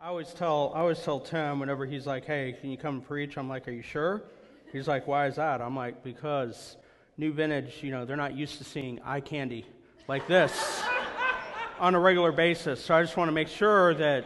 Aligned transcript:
I 0.00 0.06
always 0.06 0.32
tell 0.32 0.70
I 0.76 0.78
always 0.78 1.00
tell 1.00 1.18
Tim 1.18 1.58
whenever 1.58 1.84
he's 1.84 2.06
like, 2.06 2.24
"Hey, 2.24 2.56
can 2.60 2.70
you 2.70 2.76
come 2.76 3.00
preach?" 3.00 3.36
I'm 3.36 3.48
like, 3.48 3.66
"Are 3.66 3.72
you 3.72 3.82
sure?" 3.82 4.22
He's 4.70 4.86
like, 4.86 5.08
"Why 5.08 5.26
is 5.26 5.34
that?" 5.36 5.60
I'm 5.60 5.74
like, 5.74 6.04
"Because 6.04 6.76
New 7.16 7.32
Vintage, 7.32 7.82
you 7.82 7.90
know, 7.90 8.04
they're 8.04 8.16
not 8.16 8.36
used 8.36 8.58
to 8.58 8.64
seeing 8.64 9.00
eye 9.04 9.18
candy 9.18 9.66
like 10.06 10.28
this 10.28 10.84
on 11.80 11.96
a 11.96 11.98
regular 11.98 12.30
basis. 12.30 12.80
So 12.80 12.94
I 12.94 13.02
just 13.02 13.16
want 13.16 13.26
to 13.26 13.32
make 13.32 13.48
sure 13.48 13.92
that 13.94 14.24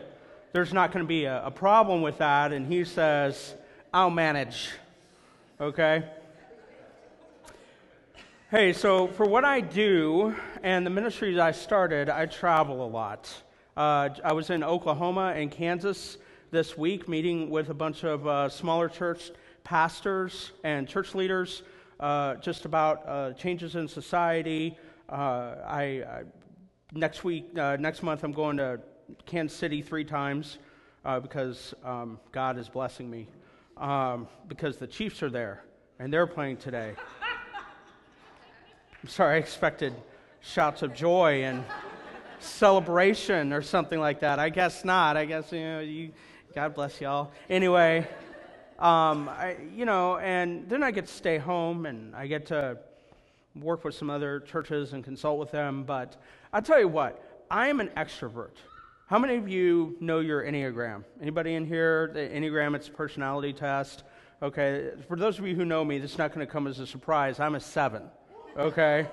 there's 0.52 0.74
not 0.74 0.92
going 0.92 1.06
to 1.06 1.08
be 1.08 1.24
a, 1.24 1.46
a 1.46 1.50
problem 1.50 2.02
with 2.02 2.18
that." 2.18 2.52
And 2.52 2.66
he 2.66 2.84
says, 2.84 3.54
"I'll 3.94 4.10
manage." 4.10 4.72
Okay. 5.58 6.04
Hey, 8.50 8.74
so 8.74 9.06
for 9.08 9.24
what 9.24 9.46
I 9.46 9.62
do 9.62 10.36
and 10.62 10.84
the 10.84 10.90
ministries 10.90 11.38
I 11.38 11.52
started, 11.52 12.10
I 12.10 12.26
travel 12.26 12.84
a 12.84 12.90
lot. 12.90 13.32
Uh, 13.74 14.10
I 14.22 14.34
was 14.34 14.50
in 14.50 14.62
Oklahoma 14.62 15.32
and 15.34 15.50
Kansas 15.50 16.18
this 16.50 16.76
week 16.76 17.08
meeting 17.08 17.48
with 17.48 17.70
a 17.70 17.74
bunch 17.74 18.04
of 18.04 18.26
uh, 18.26 18.50
smaller 18.50 18.86
church 18.86 19.30
pastors 19.64 20.52
and 20.62 20.86
church 20.86 21.14
leaders 21.14 21.62
uh, 21.98 22.34
just 22.34 22.66
about 22.66 23.08
uh, 23.08 23.32
changes 23.32 23.74
in 23.74 23.88
society. 23.88 24.76
Uh, 25.08 25.54
I, 25.66 25.82
I, 25.82 26.22
next 26.92 27.24
week, 27.24 27.46
uh, 27.58 27.78
next 27.80 28.02
month, 28.02 28.24
I'm 28.24 28.32
going 28.32 28.58
to 28.58 28.78
Kansas 29.24 29.56
City 29.56 29.80
three 29.80 30.04
times 30.04 30.58
because 31.22 31.72
um, 31.82 32.20
God 32.30 32.58
is 32.58 32.68
blessing 32.68 33.08
me. 33.08 33.26
Um, 33.78 34.28
because 34.48 34.76
the 34.76 34.86
Chiefs 34.86 35.22
are 35.22 35.30
there 35.30 35.64
and 35.98 36.12
they're 36.12 36.26
playing 36.26 36.58
today. 36.58 36.92
I'm 39.02 39.08
sorry, 39.08 39.36
I 39.36 39.38
expected 39.38 39.94
shouts 40.40 40.82
of 40.82 40.92
joy 40.92 41.44
and 41.44 41.64
celebration 42.42 43.52
or 43.52 43.62
something 43.62 44.00
like 44.00 44.20
that. 44.20 44.38
I 44.38 44.48
guess 44.48 44.84
not. 44.84 45.16
I 45.16 45.24
guess, 45.24 45.52
you 45.52 45.60
know, 45.60 45.80
you, 45.80 46.12
God 46.54 46.74
bless 46.74 47.00
y'all. 47.00 47.32
Anyway, 47.48 48.06
um, 48.78 49.28
I, 49.28 49.56
you 49.74 49.84
know, 49.84 50.18
and 50.18 50.68
then 50.68 50.82
I 50.82 50.90
get 50.90 51.06
to 51.06 51.12
stay 51.12 51.38
home 51.38 51.86
and 51.86 52.14
I 52.14 52.26
get 52.26 52.46
to 52.46 52.78
work 53.54 53.84
with 53.84 53.94
some 53.94 54.10
other 54.10 54.40
churches 54.40 54.92
and 54.92 55.04
consult 55.04 55.38
with 55.38 55.50
them. 55.50 55.84
But 55.84 56.20
I'll 56.52 56.62
tell 56.62 56.80
you 56.80 56.88
what, 56.88 57.22
I 57.50 57.68
am 57.68 57.80
an 57.80 57.90
extrovert. 57.96 58.56
How 59.06 59.18
many 59.18 59.36
of 59.36 59.48
you 59.48 59.96
know 60.00 60.20
your 60.20 60.42
Enneagram? 60.42 61.04
Anybody 61.20 61.54
in 61.54 61.66
here? 61.66 62.10
The 62.14 62.20
Enneagram, 62.20 62.74
it's 62.74 62.88
a 62.88 62.92
personality 62.92 63.52
test. 63.52 64.04
Okay, 64.42 64.90
for 65.06 65.16
those 65.16 65.38
of 65.38 65.46
you 65.46 65.54
who 65.54 65.64
know 65.64 65.84
me, 65.84 65.98
this 65.98 66.12
is 66.12 66.18
not 66.18 66.34
going 66.34 66.44
to 66.44 66.50
come 66.50 66.66
as 66.66 66.80
a 66.80 66.86
surprise. 66.86 67.38
I'm 67.38 67.54
a 67.54 67.60
seven. 67.60 68.04
Okay? 68.56 69.06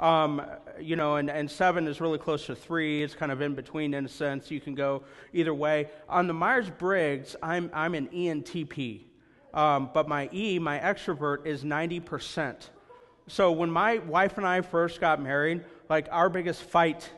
Um, 0.00 0.42
you 0.80 0.94
know, 0.94 1.16
and, 1.16 1.28
and 1.28 1.50
seven 1.50 1.88
is 1.88 2.00
really 2.00 2.18
close 2.18 2.46
to 2.46 2.54
three. 2.54 3.02
It's 3.02 3.14
kind 3.14 3.32
of 3.32 3.40
in 3.40 3.54
between 3.54 3.94
in 3.94 4.06
a 4.06 4.08
sense. 4.08 4.50
You 4.50 4.60
can 4.60 4.74
go 4.74 5.02
either 5.32 5.52
way. 5.52 5.90
On 6.08 6.26
the 6.26 6.34
Myers 6.34 6.70
Briggs, 6.70 7.34
I'm, 7.42 7.70
I'm 7.74 7.94
an 7.94 8.08
ENTP. 8.08 9.02
Um, 9.52 9.90
but 9.92 10.08
my 10.08 10.28
E, 10.32 10.58
my 10.58 10.78
extrovert, 10.78 11.46
is 11.46 11.64
90%. 11.64 12.68
So 13.26 13.50
when 13.52 13.70
my 13.70 13.98
wife 13.98 14.38
and 14.38 14.46
I 14.46 14.60
first 14.60 15.00
got 15.00 15.20
married, 15.20 15.64
like 15.88 16.08
our 16.10 16.30
biggest 16.30 16.62
fight 16.62 17.10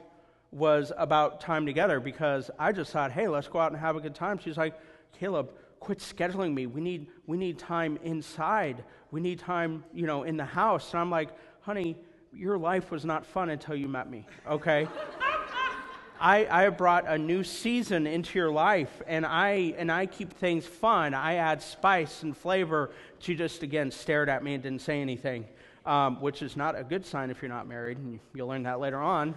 was 0.52 0.92
about 0.96 1.40
time 1.40 1.66
together 1.66 2.00
because 2.00 2.50
I 2.58 2.72
just 2.72 2.92
thought, 2.92 3.12
hey, 3.12 3.28
let's 3.28 3.46
go 3.46 3.58
out 3.60 3.72
and 3.72 3.80
have 3.80 3.96
a 3.96 4.00
good 4.00 4.14
time. 4.14 4.38
She's 4.38 4.56
like, 4.56 4.74
Caleb, 5.18 5.52
quit 5.78 5.98
scheduling 5.98 6.54
me. 6.54 6.66
We 6.66 6.80
need, 6.80 7.08
we 7.26 7.36
need 7.36 7.58
time 7.58 7.98
inside. 8.02 8.84
We 9.10 9.20
need 9.20 9.38
time, 9.38 9.84
you 9.92 10.06
know, 10.06 10.24
in 10.24 10.36
the 10.36 10.44
house. 10.44 10.92
And 10.92 11.00
I'm 11.00 11.10
like, 11.10 11.30
honey, 11.60 11.96
your 12.32 12.58
life 12.58 12.90
was 12.90 13.04
not 13.04 13.26
fun 13.26 13.50
until 13.50 13.74
you 13.74 13.88
met 13.88 14.10
me, 14.10 14.26
okay? 14.48 14.88
I, 16.20 16.46
I 16.50 16.62
have 16.62 16.76
brought 16.76 17.08
a 17.08 17.16
new 17.16 17.42
season 17.42 18.06
into 18.06 18.38
your 18.38 18.50
life, 18.50 19.02
and 19.06 19.24
I, 19.24 19.74
and 19.78 19.90
I 19.90 20.04
keep 20.06 20.34
things 20.34 20.66
fun. 20.66 21.14
I 21.14 21.36
add 21.36 21.62
spice 21.62 22.22
and 22.22 22.36
flavor. 22.36 22.90
She 23.20 23.34
just, 23.34 23.62
again, 23.62 23.90
stared 23.90 24.28
at 24.28 24.44
me 24.44 24.54
and 24.54 24.62
didn't 24.62 24.82
say 24.82 25.00
anything, 25.00 25.46
um, 25.86 26.20
which 26.20 26.42
is 26.42 26.56
not 26.56 26.78
a 26.78 26.84
good 26.84 27.06
sign 27.06 27.30
if 27.30 27.40
you're 27.40 27.48
not 27.48 27.66
married, 27.66 27.96
and 27.96 28.20
you'll 28.34 28.48
learn 28.48 28.64
that 28.64 28.80
later 28.80 28.98
on. 28.98 29.34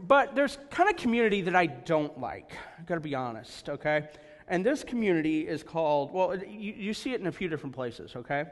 but 0.00 0.36
there's 0.36 0.56
kind 0.70 0.88
of 0.88 0.96
community 0.96 1.40
that 1.42 1.56
I 1.56 1.66
don't 1.66 2.18
like. 2.20 2.52
I've 2.78 2.86
got 2.86 2.94
to 2.94 3.00
be 3.00 3.16
honest, 3.16 3.68
okay? 3.68 4.08
And 4.46 4.64
this 4.64 4.84
community 4.84 5.48
is 5.48 5.64
called, 5.64 6.12
well, 6.12 6.36
you, 6.36 6.74
you 6.74 6.94
see 6.94 7.12
it 7.12 7.20
in 7.20 7.26
a 7.26 7.32
few 7.32 7.48
different 7.48 7.74
places, 7.74 8.14
okay? 8.14 8.44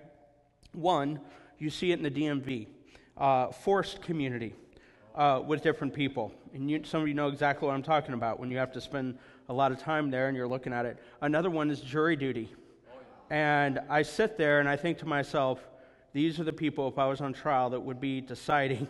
One, 0.72 1.20
you 1.60 1.70
see 1.70 1.92
it 1.92 1.98
in 1.98 2.02
the 2.02 2.10
DMV 2.10 2.66
uh, 3.16 3.48
forced 3.48 4.02
community 4.02 4.54
uh, 5.14 5.42
with 5.44 5.62
different 5.62 5.94
people. 5.94 6.32
And 6.54 6.70
you, 6.70 6.82
some 6.84 7.02
of 7.02 7.08
you 7.08 7.14
know 7.14 7.28
exactly 7.28 7.66
what 7.66 7.74
I'm 7.74 7.82
talking 7.82 8.14
about 8.14 8.40
when 8.40 8.50
you 8.50 8.58
have 8.58 8.72
to 8.72 8.80
spend 8.80 9.18
a 9.48 9.52
lot 9.52 9.72
of 9.72 9.78
time 9.78 10.10
there 10.10 10.28
and 10.28 10.36
you're 10.36 10.48
looking 10.48 10.72
at 10.72 10.86
it. 10.86 10.98
Another 11.20 11.50
one 11.50 11.70
is 11.70 11.80
jury 11.80 12.16
duty. 12.16 12.52
And 13.30 13.80
I 13.88 14.02
sit 14.02 14.36
there 14.36 14.60
and 14.60 14.68
I 14.68 14.76
think 14.76 14.98
to 14.98 15.06
myself, 15.06 15.60
these 16.12 16.38
are 16.38 16.44
the 16.44 16.52
people, 16.52 16.88
if 16.88 16.98
I 16.98 17.06
was 17.06 17.20
on 17.20 17.32
trial, 17.32 17.70
that 17.70 17.80
would 17.80 18.00
be 18.00 18.20
deciding 18.20 18.86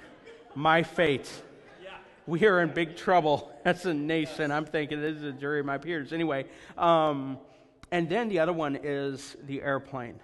my 0.54 0.82
fate. 0.82 1.30
We 2.26 2.44
are 2.44 2.60
in 2.60 2.68
big 2.68 2.94
trouble 2.94 3.50
as 3.64 3.86
a 3.86 3.94
nation. 3.94 4.50
I'm 4.50 4.66
thinking 4.66 5.00
this 5.00 5.16
is 5.16 5.22
a 5.22 5.32
jury 5.32 5.60
of 5.60 5.66
my 5.66 5.78
peers. 5.78 6.12
Anyway, 6.12 6.44
um, 6.76 7.38
and 7.90 8.06
then 8.08 8.28
the 8.28 8.40
other 8.40 8.52
one 8.52 8.78
is 8.82 9.36
the 9.46 9.62
airplane. 9.62 10.20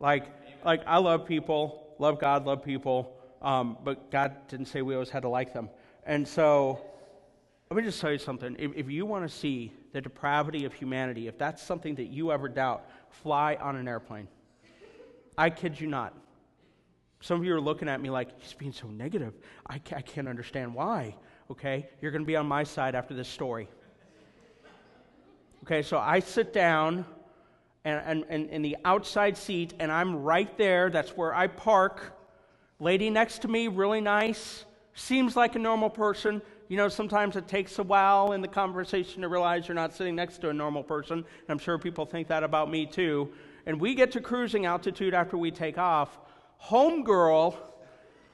Like, 0.00 0.26
like 0.64 0.82
I 0.86 0.96
love 0.98 1.26
people 1.26 1.83
love 1.98 2.18
God, 2.18 2.44
love 2.46 2.62
people, 2.62 3.16
um, 3.42 3.76
but 3.84 4.10
God 4.10 4.48
didn't 4.48 4.66
say 4.66 4.82
we 4.82 4.94
always 4.94 5.10
had 5.10 5.22
to 5.22 5.28
like 5.28 5.52
them. 5.52 5.70
And 6.06 6.26
so, 6.26 6.84
let 7.70 7.76
me 7.76 7.82
just 7.82 8.00
tell 8.00 8.12
you 8.12 8.18
something. 8.18 8.56
If, 8.58 8.72
if 8.74 8.90
you 8.90 9.06
want 9.06 9.28
to 9.28 9.34
see 9.34 9.72
the 9.92 10.00
depravity 10.00 10.64
of 10.64 10.72
humanity, 10.72 11.28
if 11.28 11.38
that's 11.38 11.62
something 11.62 11.94
that 11.96 12.06
you 12.06 12.30
ever 12.30 12.48
doubt, 12.48 12.88
fly 13.10 13.56
on 13.60 13.76
an 13.76 13.88
airplane. 13.88 14.28
I 15.36 15.50
kid 15.50 15.80
you 15.80 15.86
not. 15.86 16.14
Some 17.20 17.40
of 17.40 17.44
you 17.46 17.54
are 17.54 17.60
looking 17.60 17.88
at 17.88 18.00
me 18.00 18.10
like, 18.10 18.38
he's 18.40 18.52
being 18.52 18.72
so 18.72 18.86
negative. 18.88 19.34
I 19.66 19.80
I 19.92 20.02
can't 20.02 20.28
understand 20.28 20.74
why. 20.74 21.16
Okay? 21.50 21.88
You're 22.00 22.10
going 22.10 22.22
to 22.22 22.26
be 22.26 22.36
on 22.36 22.46
my 22.46 22.64
side 22.64 22.94
after 22.94 23.14
this 23.14 23.28
story. 23.28 23.68
Okay, 25.64 25.80
so 25.80 25.96
I 25.96 26.20
sit 26.20 26.52
down 26.52 27.06
and, 27.84 28.24
and, 28.28 28.48
in 28.50 28.62
the 28.62 28.76
outside 28.84 29.36
seat, 29.36 29.74
and 29.78 29.92
I'm 29.92 30.22
right 30.22 30.56
there. 30.56 30.90
That's 30.90 31.16
where 31.16 31.34
I 31.34 31.46
park. 31.46 32.14
Lady 32.80 33.10
next 33.10 33.42
to 33.42 33.48
me, 33.48 33.68
really 33.68 34.00
nice, 34.00 34.64
seems 34.94 35.36
like 35.36 35.54
a 35.54 35.58
normal 35.58 35.90
person. 35.90 36.40
You 36.68 36.78
know, 36.78 36.88
sometimes 36.88 37.36
it 37.36 37.46
takes 37.46 37.78
a 37.78 37.82
while 37.82 38.32
in 38.32 38.40
the 38.40 38.48
conversation 38.48 39.22
to 39.22 39.28
realize 39.28 39.68
you're 39.68 39.74
not 39.74 39.92
sitting 39.92 40.16
next 40.16 40.38
to 40.38 40.48
a 40.48 40.52
normal 40.52 40.82
person. 40.82 41.18
And 41.18 41.26
I'm 41.48 41.58
sure 41.58 41.78
people 41.78 42.06
think 42.06 42.28
that 42.28 42.42
about 42.42 42.70
me 42.70 42.86
too. 42.86 43.30
And 43.66 43.80
we 43.80 43.94
get 43.94 44.12
to 44.12 44.20
cruising 44.20 44.66
altitude 44.66 45.14
after 45.14 45.36
we 45.36 45.50
take 45.50 45.78
off. 45.78 46.18
Homegirl 46.64 47.54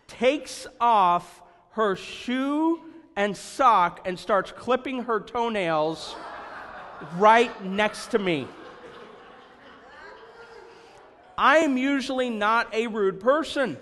takes 0.06 0.67
off 0.81 1.43
her 1.72 1.97
shoe 1.97 2.81
and 3.17 3.37
sock 3.37 4.06
and 4.06 4.19
starts 4.19 4.53
clipping 4.53 5.03
her 5.05 5.21
toenails 5.21 6.15
right 7.17 7.65
next 7.65 8.09
to 8.09 8.19
me. 8.19 8.47
I 11.40 11.58
am 11.60 11.78
usually 11.78 12.28
not 12.28 12.74
a 12.74 12.86
rude 12.86 13.18
person. 13.18 13.78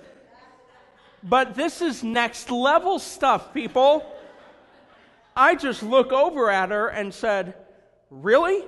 But 1.24 1.56
this 1.56 1.82
is 1.82 2.04
next 2.04 2.52
level 2.52 3.00
stuff, 3.00 3.52
people. 3.52 4.06
I 5.34 5.56
just 5.56 5.82
look 5.82 6.12
over 6.12 6.50
at 6.50 6.70
her 6.70 6.86
and 6.86 7.12
said, 7.12 7.54
Really? 8.10 8.64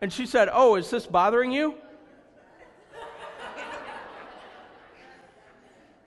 And 0.00 0.10
she 0.10 0.24
said, 0.24 0.48
Oh, 0.50 0.76
is 0.76 0.88
this 0.88 1.06
bothering 1.06 1.52
you? 1.52 1.74
I 2.94 2.96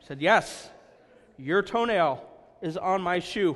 said, 0.08 0.20
Yes, 0.20 0.72
your 1.38 1.62
toenail 1.62 2.28
is 2.64 2.78
on 2.78 3.04
my 3.04 3.20
shoe. 3.20 3.56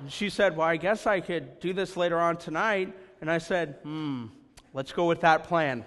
and 0.00 0.10
she 0.10 0.30
said, 0.30 0.56
Well, 0.56 0.66
I 0.66 0.78
guess 0.78 1.06
I 1.06 1.20
could 1.20 1.60
do 1.60 1.72
this 1.72 1.96
later 1.96 2.18
on 2.18 2.38
tonight. 2.38 2.92
And 3.20 3.30
I 3.30 3.38
said, 3.38 3.76
hmm, 3.82 4.26
let's 4.72 4.92
go 4.92 5.06
with 5.06 5.20
that 5.20 5.44
plan. 5.44 5.84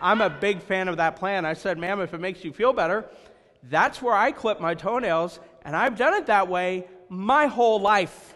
I'm 0.00 0.20
a 0.20 0.30
big 0.30 0.62
fan 0.62 0.88
of 0.88 0.96
that 0.98 1.16
plan. 1.16 1.44
I 1.44 1.54
said, 1.54 1.78
ma'am, 1.78 2.00
if 2.00 2.14
it 2.14 2.20
makes 2.20 2.44
you 2.44 2.52
feel 2.52 2.72
better, 2.72 3.04
that's 3.64 4.00
where 4.00 4.14
I 4.14 4.30
clip 4.32 4.60
my 4.60 4.74
toenails, 4.74 5.40
and 5.62 5.74
I've 5.74 5.96
done 5.96 6.14
it 6.14 6.26
that 6.26 6.48
way 6.48 6.86
my 7.08 7.46
whole 7.46 7.80
life. 7.80 8.34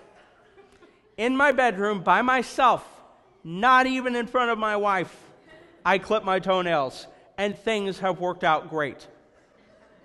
In 1.16 1.36
my 1.36 1.52
bedroom 1.52 2.02
by 2.02 2.22
myself, 2.22 2.86
not 3.44 3.86
even 3.86 4.16
in 4.16 4.26
front 4.26 4.50
of 4.50 4.58
my 4.58 4.76
wife, 4.76 5.14
I 5.84 5.98
clip 5.98 6.24
my 6.24 6.38
toenails, 6.38 7.06
and 7.38 7.56
things 7.56 7.98
have 8.00 8.20
worked 8.20 8.44
out 8.44 8.70
great. 8.70 9.06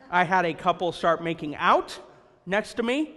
I 0.10 0.24
had 0.24 0.46
a 0.46 0.54
couple 0.54 0.92
start 0.92 1.24
making 1.24 1.56
out 1.56 2.00
next 2.46 2.76
to 2.76 2.84
me. 2.84 3.14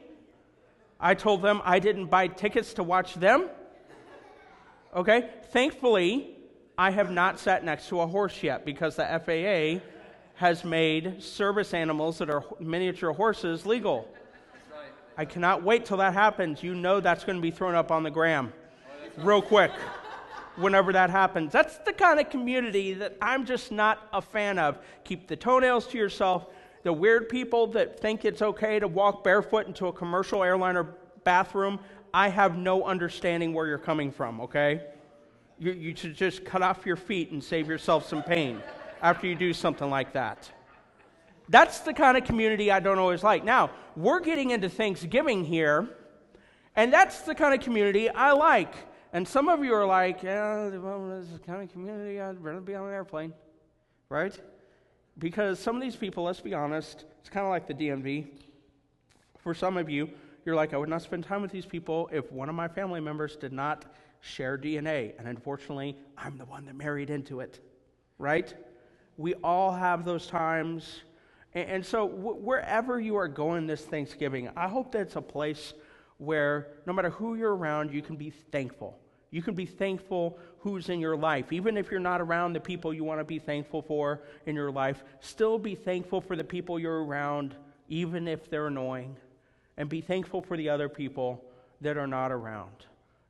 I 0.98 1.14
told 1.14 1.42
them 1.42 1.62
I 1.64 1.78
didn't 1.78 2.06
buy 2.06 2.28
tickets 2.28 2.74
to 2.74 2.82
watch 2.82 3.14
them. 3.14 3.48
Okay? 4.94 5.30
Thankfully, 5.52 6.36
I 6.76 6.90
have 6.90 7.10
not 7.10 7.38
sat 7.38 7.64
next 7.64 7.88
to 7.88 8.00
a 8.00 8.06
horse 8.06 8.42
yet 8.42 8.64
because 8.64 8.96
the 8.96 9.04
FAA 9.04 9.84
has 10.34 10.64
made 10.64 11.22
service 11.22 11.74
animals 11.74 12.18
that 12.18 12.30
are 12.30 12.44
miniature 12.58 13.12
horses 13.12 13.66
legal. 13.66 14.08
I 15.16 15.26
cannot 15.26 15.62
wait 15.62 15.84
till 15.84 15.98
that 15.98 16.14
happens. 16.14 16.62
You 16.62 16.74
know 16.74 17.00
that's 17.00 17.24
going 17.24 17.36
to 17.36 17.42
be 17.42 17.50
thrown 17.50 17.74
up 17.74 17.90
on 17.90 18.02
the 18.02 18.10
gram 18.10 18.52
real 19.18 19.42
quick 19.42 19.70
whenever 20.56 20.92
that 20.92 21.10
happens. 21.10 21.52
That's 21.52 21.76
the 21.78 21.92
kind 21.92 22.18
of 22.18 22.30
community 22.30 22.94
that 22.94 23.16
I'm 23.20 23.44
just 23.44 23.70
not 23.70 24.08
a 24.12 24.22
fan 24.22 24.58
of. 24.58 24.78
Keep 25.04 25.28
the 25.28 25.36
toenails 25.36 25.86
to 25.88 25.98
yourself. 25.98 26.46
The 26.82 26.92
weird 26.92 27.28
people 27.28 27.66
that 27.68 28.00
think 28.00 28.24
it's 28.24 28.40
okay 28.40 28.78
to 28.78 28.88
walk 28.88 29.22
barefoot 29.22 29.66
into 29.66 29.88
a 29.88 29.92
commercial 29.92 30.42
airliner 30.42 30.94
bathroom, 31.24 31.80
I 32.12 32.28
have 32.28 32.56
no 32.56 32.84
understanding 32.84 33.52
where 33.52 33.66
you're 33.66 33.78
coming 33.78 34.10
from, 34.10 34.40
okay? 34.42 34.82
You, 35.58 35.72
you 35.72 35.94
should 35.94 36.14
just 36.14 36.44
cut 36.44 36.62
off 36.62 36.86
your 36.86 36.96
feet 36.96 37.30
and 37.30 37.42
save 37.42 37.68
yourself 37.68 38.08
some 38.08 38.22
pain 38.22 38.62
after 39.02 39.26
you 39.26 39.34
do 39.34 39.52
something 39.52 39.88
like 39.88 40.12
that. 40.14 40.50
That's 41.48 41.80
the 41.80 41.92
kind 41.92 42.16
of 42.16 42.24
community 42.24 42.70
I 42.70 42.80
don't 42.80 42.98
always 42.98 43.22
like. 43.22 43.44
Now, 43.44 43.70
we're 43.96 44.20
getting 44.20 44.50
into 44.50 44.68
Thanksgiving 44.68 45.44
here, 45.44 45.88
and 46.76 46.92
that's 46.92 47.22
the 47.22 47.34
kind 47.34 47.54
of 47.54 47.60
community 47.60 48.08
I 48.08 48.32
like. 48.32 48.74
And 49.12 49.26
some 49.26 49.48
of 49.48 49.64
you 49.64 49.74
are 49.74 49.86
like, 49.86 50.22
yeah, 50.22 50.68
well, 50.76 51.08
this 51.08 51.26
is 51.26 51.32
the 51.32 51.38
kind 51.40 51.62
of 51.62 51.72
community 51.72 52.20
I'd 52.20 52.40
rather 52.42 52.60
be 52.60 52.76
on 52.76 52.86
an 52.86 52.94
airplane, 52.94 53.32
right? 54.08 54.38
Because 55.18 55.58
some 55.58 55.74
of 55.74 55.82
these 55.82 55.96
people, 55.96 56.22
let's 56.22 56.40
be 56.40 56.54
honest, 56.54 57.04
it's 57.20 57.28
kind 57.28 57.44
of 57.44 57.50
like 57.50 57.66
the 57.66 57.74
DMV. 57.74 58.26
For 59.38 59.54
some 59.54 59.76
of 59.76 59.90
you, 59.90 60.08
you're 60.44 60.54
like, 60.54 60.72
I 60.72 60.76
would 60.76 60.88
not 60.88 61.02
spend 61.02 61.24
time 61.24 61.42
with 61.42 61.50
these 61.50 61.66
people 61.66 62.08
if 62.12 62.30
one 62.32 62.48
of 62.48 62.54
my 62.54 62.68
family 62.68 63.00
members 63.00 63.36
did 63.36 63.52
not 63.52 63.84
share 64.20 64.56
DNA. 64.56 65.18
And 65.18 65.28
unfortunately, 65.28 65.96
I'm 66.16 66.38
the 66.38 66.44
one 66.44 66.66
that 66.66 66.76
married 66.76 67.10
into 67.10 67.40
it, 67.40 67.60
right? 68.18 68.52
We 69.16 69.34
all 69.34 69.72
have 69.72 70.04
those 70.04 70.26
times. 70.26 71.00
And, 71.52 71.84
so, 71.84 72.06
wherever 72.06 73.00
you 73.00 73.16
are 73.16 73.26
going 73.26 73.66
this 73.66 73.82
Thanksgiving, 73.84 74.48
I 74.56 74.68
hope 74.68 74.92
that 74.92 75.00
it's 75.00 75.16
a 75.16 75.22
place 75.22 75.74
where 76.18 76.68
no 76.86 76.92
matter 76.92 77.10
who 77.10 77.34
you're 77.34 77.56
around, 77.56 77.92
you 77.92 78.02
can 78.02 78.16
be 78.16 78.30
thankful. 78.30 78.96
You 79.30 79.42
can 79.42 79.54
be 79.54 79.66
thankful 79.66 80.38
who's 80.58 80.88
in 80.88 81.00
your 81.00 81.16
life. 81.16 81.52
Even 81.52 81.76
if 81.76 81.90
you're 81.90 81.98
not 82.00 82.20
around 82.20 82.52
the 82.52 82.60
people 82.60 82.92
you 82.92 83.04
want 83.04 83.20
to 83.20 83.24
be 83.24 83.38
thankful 83.38 83.82
for 83.82 84.22
in 84.46 84.54
your 84.54 84.70
life, 84.70 85.02
still 85.20 85.58
be 85.58 85.74
thankful 85.74 86.20
for 86.20 86.36
the 86.36 86.44
people 86.44 86.78
you're 86.78 87.04
around, 87.04 87.54
even 87.88 88.28
if 88.28 88.50
they're 88.50 88.66
annoying. 88.68 89.16
And 89.80 89.88
be 89.88 90.02
thankful 90.02 90.42
for 90.42 90.58
the 90.58 90.68
other 90.68 90.90
people 90.90 91.42
that 91.80 91.96
are 91.96 92.06
not 92.06 92.30
around, 92.30 92.84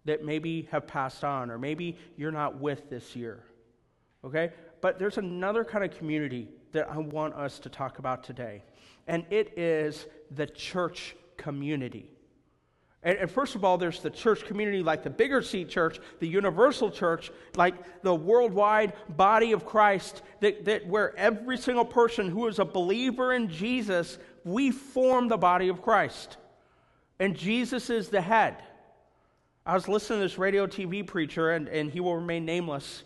that 0.05 0.25
maybe 0.25 0.67
have 0.73 0.85
passed 0.85 1.23
on, 1.23 1.49
or 1.49 1.61
maybe 1.61 1.97
you're 2.17 2.33
not 2.33 2.59
with 2.59 2.91
this 2.91 3.15
year. 3.15 3.45
Okay? 4.25 4.51
But 4.81 4.99
there's 4.99 5.17
another 5.17 5.65
kind 5.65 5.85
of 5.85 5.97
community 5.97 6.49
that 6.73 6.91
I 6.91 6.99
want 6.99 7.35
us 7.35 7.61
to 7.61 7.69
talk 7.69 8.01
about 8.01 8.25
today, 8.25 8.65
and 9.07 9.25
it 9.31 9.57
is 9.57 10.07
the 10.33 10.45
church 10.45 11.15
community. 11.37 12.11
And, 13.03 13.17
and, 13.17 13.31
first 13.31 13.55
of 13.55 13.65
all, 13.65 13.79
there's 13.79 14.01
the 14.01 14.11
church 14.11 14.45
community 14.45 14.83
like 14.83 15.03
the 15.03 15.11
bigger 15.11 15.43
C 15.43 15.65
church, 15.65 16.01
the 16.19 16.29
universal 16.29 16.91
church, 16.91 17.31
like 17.57 18.03
the 18.03 18.15
worldwide 18.15 18.93
body 19.09 19.53
of 19.53 19.65
Christ, 19.65 20.23
that, 20.41 20.65
that 20.67 20.87
where 20.87 21.17
every 21.17 21.57
single 21.57 21.85
person 21.85 22.29
who 22.29 22.47
is 22.49 22.59
a 22.59 22.65
believer 22.65 23.33
in 23.33 23.49
Jesus, 23.49 24.19
we 24.45 24.71
form 24.71 25.29
the 25.29 25.37
body 25.37 25.69
of 25.69 25.83
Christ. 25.83 26.37
And 27.19 27.37
Jesus 27.37 27.91
is 27.91 28.09
the 28.09 28.21
head. 28.21 28.57
I 29.67 29.75
was 29.75 29.89
listening 29.89 30.21
to 30.21 30.25
this 30.25 30.39
radio 30.39 30.67
TV 30.67 31.07
preacher, 31.07 31.51
and, 31.51 31.69
and 31.69 31.91
he 31.91 32.01
will 32.01 32.17
remain 32.17 32.45
nameless. 32.45 33.05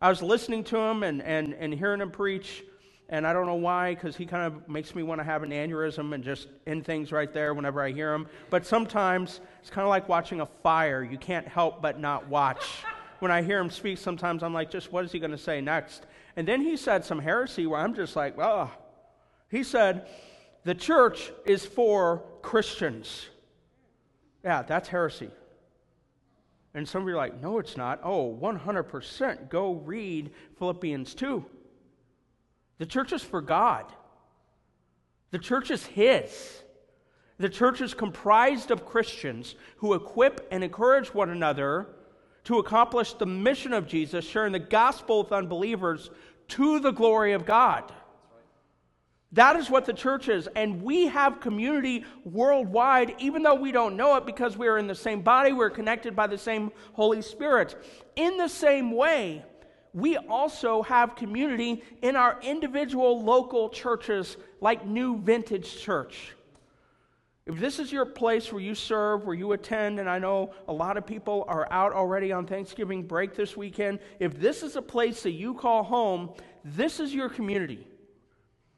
I 0.00 0.08
was 0.08 0.22
listening 0.22 0.64
to 0.64 0.78
him 0.78 1.02
and, 1.02 1.22
and, 1.22 1.54
and 1.54 1.72
hearing 1.72 2.00
him 2.00 2.10
preach, 2.10 2.64
and 3.08 3.26
I 3.26 3.34
don't 3.34 3.46
know 3.46 3.54
why, 3.54 3.94
because 3.94 4.16
he 4.16 4.24
kind 4.24 4.44
of 4.44 4.68
makes 4.68 4.94
me 4.94 5.02
want 5.02 5.20
to 5.20 5.24
have 5.24 5.42
an 5.42 5.50
aneurysm 5.50 6.14
and 6.14 6.24
just 6.24 6.48
end 6.66 6.86
things 6.86 7.12
right 7.12 7.32
there 7.32 7.52
whenever 7.52 7.82
I 7.82 7.92
hear 7.92 8.14
him. 8.14 8.26
But 8.48 8.64
sometimes 8.64 9.40
it's 9.60 9.70
kind 9.70 9.84
of 9.84 9.90
like 9.90 10.08
watching 10.08 10.40
a 10.40 10.46
fire. 10.62 11.04
You 11.04 11.18
can't 11.18 11.46
help 11.46 11.82
but 11.82 12.00
not 12.00 12.26
watch. 12.28 12.64
when 13.20 13.30
I 13.30 13.42
hear 13.42 13.60
him 13.60 13.70
speak, 13.70 13.98
sometimes 13.98 14.42
I'm 14.42 14.54
like, 14.54 14.70
just 14.70 14.92
what 14.92 15.04
is 15.04 15.12
he 15.12 15.18
going 15.18 15.30
to 15.30 15.38
say 15.38 15.60
next? 15.60 16.06
And 16.36 16.48
then 16.48 16.62
he 16.62 16.76
said 16.76 17.04
some 17.04 17.18
heresy 17.18 17.66
where 17.66 17.80
I'm 17.80 17.94
just 17.94 18.16
like, 18.16 18.38
oh. 18.38 18.70
He 19.50 19.62
said, 19.62 20.08
the 20.64 20.74
church 20.74 21.32
is 21.44 21.66
for 21.66 22.22
Christians. 22.42 23.26
Yeah, 24.44 24.62
that's 24.62 24.88
heresy. 24.88 25.30
And 26.74 26.88
some 26.88 27.02
of 27.02 27.08
you 27.08 27.14
are 27.14 27.18
like, 27.18 27.40
no, 27.40 27.58
it's 27.58 27.76
not. 27.76 28.00
Oh, 28.02 28.36
100%. 28.40 29.48
Go 29.48 29.74
read 29.74 30.30
Philippians 30.58 31.14
2. 31.14 31.44
The 32.78 32.86
church 32.86 33.12
is 33.12 33.22
for 33.22 33.40
God, 33.40 33.86
the 35.30 35.38
church 35.38 35.70
is 35.70 35.86
His. 35.86 36.62
The 37.38 37.48
church 37.48 37.80
is 37.80 37.92
comprised 37.92 38.70
of 38.70 38.86
Christians 38.86 39.56
who 39.78 39.94
equip 39.94 40.46
and 40.52 40.62
encourage 40.62 41.12
one 41.12 41.30
another 41.30 41.88
to 42.44 42.58
accomplish 42.58 43.14
the 43.14 43.26
mission 43.26 43.72
of 43.72 43.88
Jesus, 43.88 44.24
sharing 44.24 44.52
the 44.52 44.60
gospel 44.60 45.22
with 45.22 45.32
unbelievers 45.32 46.10
to 46.48 46.78
the 46.78 46.92
glory 46.92 47.32
of 47.32 47.44
God. 47.44 47.92
That 49.32 49.56
is 49.56 49.70
what 49.70 49.86
the 49.86 49.94
church 49.94 50.28
is. 50.28 50.46
And 50.54 50.82
we 50.82 51.06
have 51.06 51.40
community 51.40 52.04
worldwide, 52.24 53.14
even 53.18 53.42
though 53.42 53.54
we 53.54 53.72
don't 53.72 53.96
know 53.96 54.16
it 54.16 54.26
because 54.26 54.56
we're 54.56 54.78
in 54.78 54.86
the 54.86 54.94
same 54.94 55.22
body, 55.22 55.52
we're 55.52 55.70
connected 55.70 56.14
by 56.14 56.26
the 56.26 56.38
same 56.38 56.70
Holy 56.92 57.22
Spirit. 57.22 57.74
In 58.14 58.36
the 58.36 58.48
same 58.48 58.92
way, 58.92 59.42
we 59.94 60.16
also 60.16 60.82
have 60.82 61.16
community 61.16 61.82
in 62.02 62.16
our 62.16 62.38
individual 62.42 63.22
local 63.22 63.70
churches 63.70 64.36
like 64.60 64.86
New 64.86 65.18
Vintage 65.18 65.80
Church. 65.80 66.34
If 67.44 67.58
this 67.58 67.78
is 67.78 67.90
your 67.90 68.06
place 68.06 68.52
where 68.52 68.62
you 68.62 68.74
serve, 68.74 69.24
where 69.24 69.34
you 69.34 69.52
attend, 69.52 69.98
and 69.98 70.08
I 70.08 70.18
know 70.18 70.54
a 70.68 70.72
lot 70.72 70.96
of 70.96 71.04
people 71.04 71.44
are 71.48 71.66
out 71.72 71.92
already 71.92 72.32
on 72.32 72.46
Thanksgiving 72.46 73.02
break 73.02 73.34
this 73.34 73.56
weekend, 73.56 73.98
if 74.20 74.38
this 74.38 74.62
is 74.62 74.76
a 74.76 74.82
place 74.82 75.24
that 75.24 75.32
you 75.32 75.54
call 75.54 75.82
home, 75.82 76.30
this 76.64 77.00
is 77.00 77.12
your 77.12 77.28
community. 77.28 77.88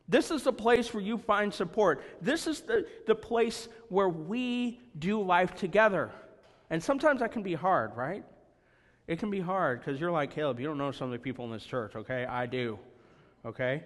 This 0.08 0.30
is 0.30 0.42
the 0.42 0.52
place 0.52 0.92
where 0.92 1.02
you 1.02 1.16
find 1.16 1.52
support. 1.52 2.02
This 2.20 2.46
is 2.46 2.60
the, 2.60 2.86
the 3.06 3.14
place 3.14 3.68
where 3.88 4.08
we 4.08 4.80
do 4.98 5.22
life 5.22 5.54
together. 5.54 6.10
And 6.70 6.82
sometimes 6.82 7.20
that 7.20 7.32
can 7.32 7.42
be 7.42 7.54
hard, 7.54 7.96
right? 7.96 8.24
It 9.06 9.18
can 9.18 9.30
be 9.30 9.40
hard 9.40 9.80
because 9.80 10.00
you're 10.00 10.10
like, 10.10 10.34
Caleb, 10.34 10.60
you 10.60 10.66
don't 10.66 10.78
know 10.78 10.92
some 10.92 11.06
of 11.06 11.12
the 11.12 11.18
people 11.18 11.44
in 11.46 11.52
this 11.52 11.64
church, 11.64 11.94
okay? 11.96 12.24
I 12.24 12.46
do, 12.46 12.78
okay? 13.44 13.82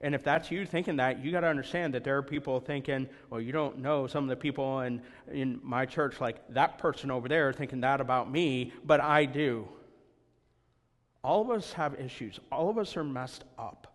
And 0.00 0.16
if 0.16 0.24
that's 0.24 0.50
you 0.50 0.66
thinking 0.66 0.96
that, 0.96 1.24
you 1.24 1.30
got 1.30 1.40
to 1.40 1.48
understand 1.48 1.94
that 1.94 2.02
there 2.02 2.16
are 2.16 2.22
people 2.22 2.58
thinking, 2.58 3.08
well, 3.30 3.40
you 3.40 3.52
don't 3.52 3.78
know 3.78 4.08
some 4.08 4.24
of 4.24 4.30
the 4.30 4.36
people 4.36 4.80
in, 4.80 5.00
in 5.30 5.60
my 5.62 5.86
church, 5.86 6.20
like 6.20 6.40
that 6.54 6.78
person 6.78 7.10
over 7.10 7.28
there 7.28 7.52
thinking 7.52 7.80
that 7.82 8.00
about 8.00 8.30
me, 8.30 8.72
but 8.84 9.00
I 9.00 9.24
do. 9.24 9.68
All 11.22 11.40
of 11.40 11.50
us 11.50 11.72
have 11.74 12.00
issues, 12.00 12.40
all 12.50 12.68
of 12.68 12.78
us 12.78 12.96
are 12.96 13.04
messed 13.04 13.44
up. 13.56 13.91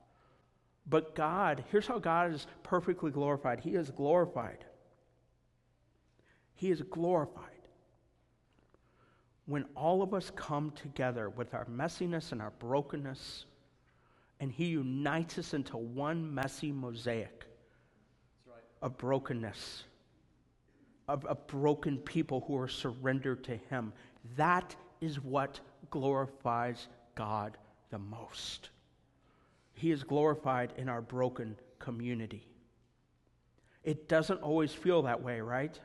But 0.90 1.16
God, 1.16 1.64
here's 1.70 1.88
how 1.88 2.00
God 2.00 2.34
is 2.34 2.48
perfectly 2.64 3.12
glorified 3.12 3.60
He 3.60 3.76
is 3.76 3.92
glorified. 3.92 4.66
He 6.56 6.72
is 6.72 6.82
glorified 6.82 7.44
when 9.46 9.66
all 9.76 10.02
of 10.02 10.14
us 10.14 10.32
come 10.36 10.72
together 10.72 11.30
with 11.30 11.54
our 11.54 11.66
messiness 11.66 12.32
and 12.32 12.42
our 12.42 12.52
brokenness, 12.60 13.46
and 14.40 14.52
He 14.52 14.66
unites 14.66 15.38
us 15.38 15.54
into 15.54 15.78
one 15.78 16.34
messy 16.34 16.72
mosaic 16.72 17.46
right. 18.46 18.64
of 18.82 18.98
brokenness, 18.98 19.84
of, 21.08 21.26
of 21.26 21.48
broken 21.48 21.98
people 21.98 22.44
who 22.48 22.58
are 22.58 22.68
surrendered 22.68 23.44
to 23.46 23.56
Him. 23.70 23.94
That 24.36 24.76
is 25.00 25.22
what 25.22 25.60
glorifies 25.92 26.88
God 27.16 27.58
the 27.90 28.00
most. 28.00 28.70
He 29.78 29.92
is 29.92 30.04
glorified 30.04 30.74
in 30.78 30.90
our 30.90 31.02
broken 31.02 31.56
community. 31.78 32.48
It 33.84 34.10
doesn't 34.10 34.42
always 34.42 34.74
feel 34.74 35.04
that 35.04 35.22
way, 35.22 35.40
right? 35.40 35.80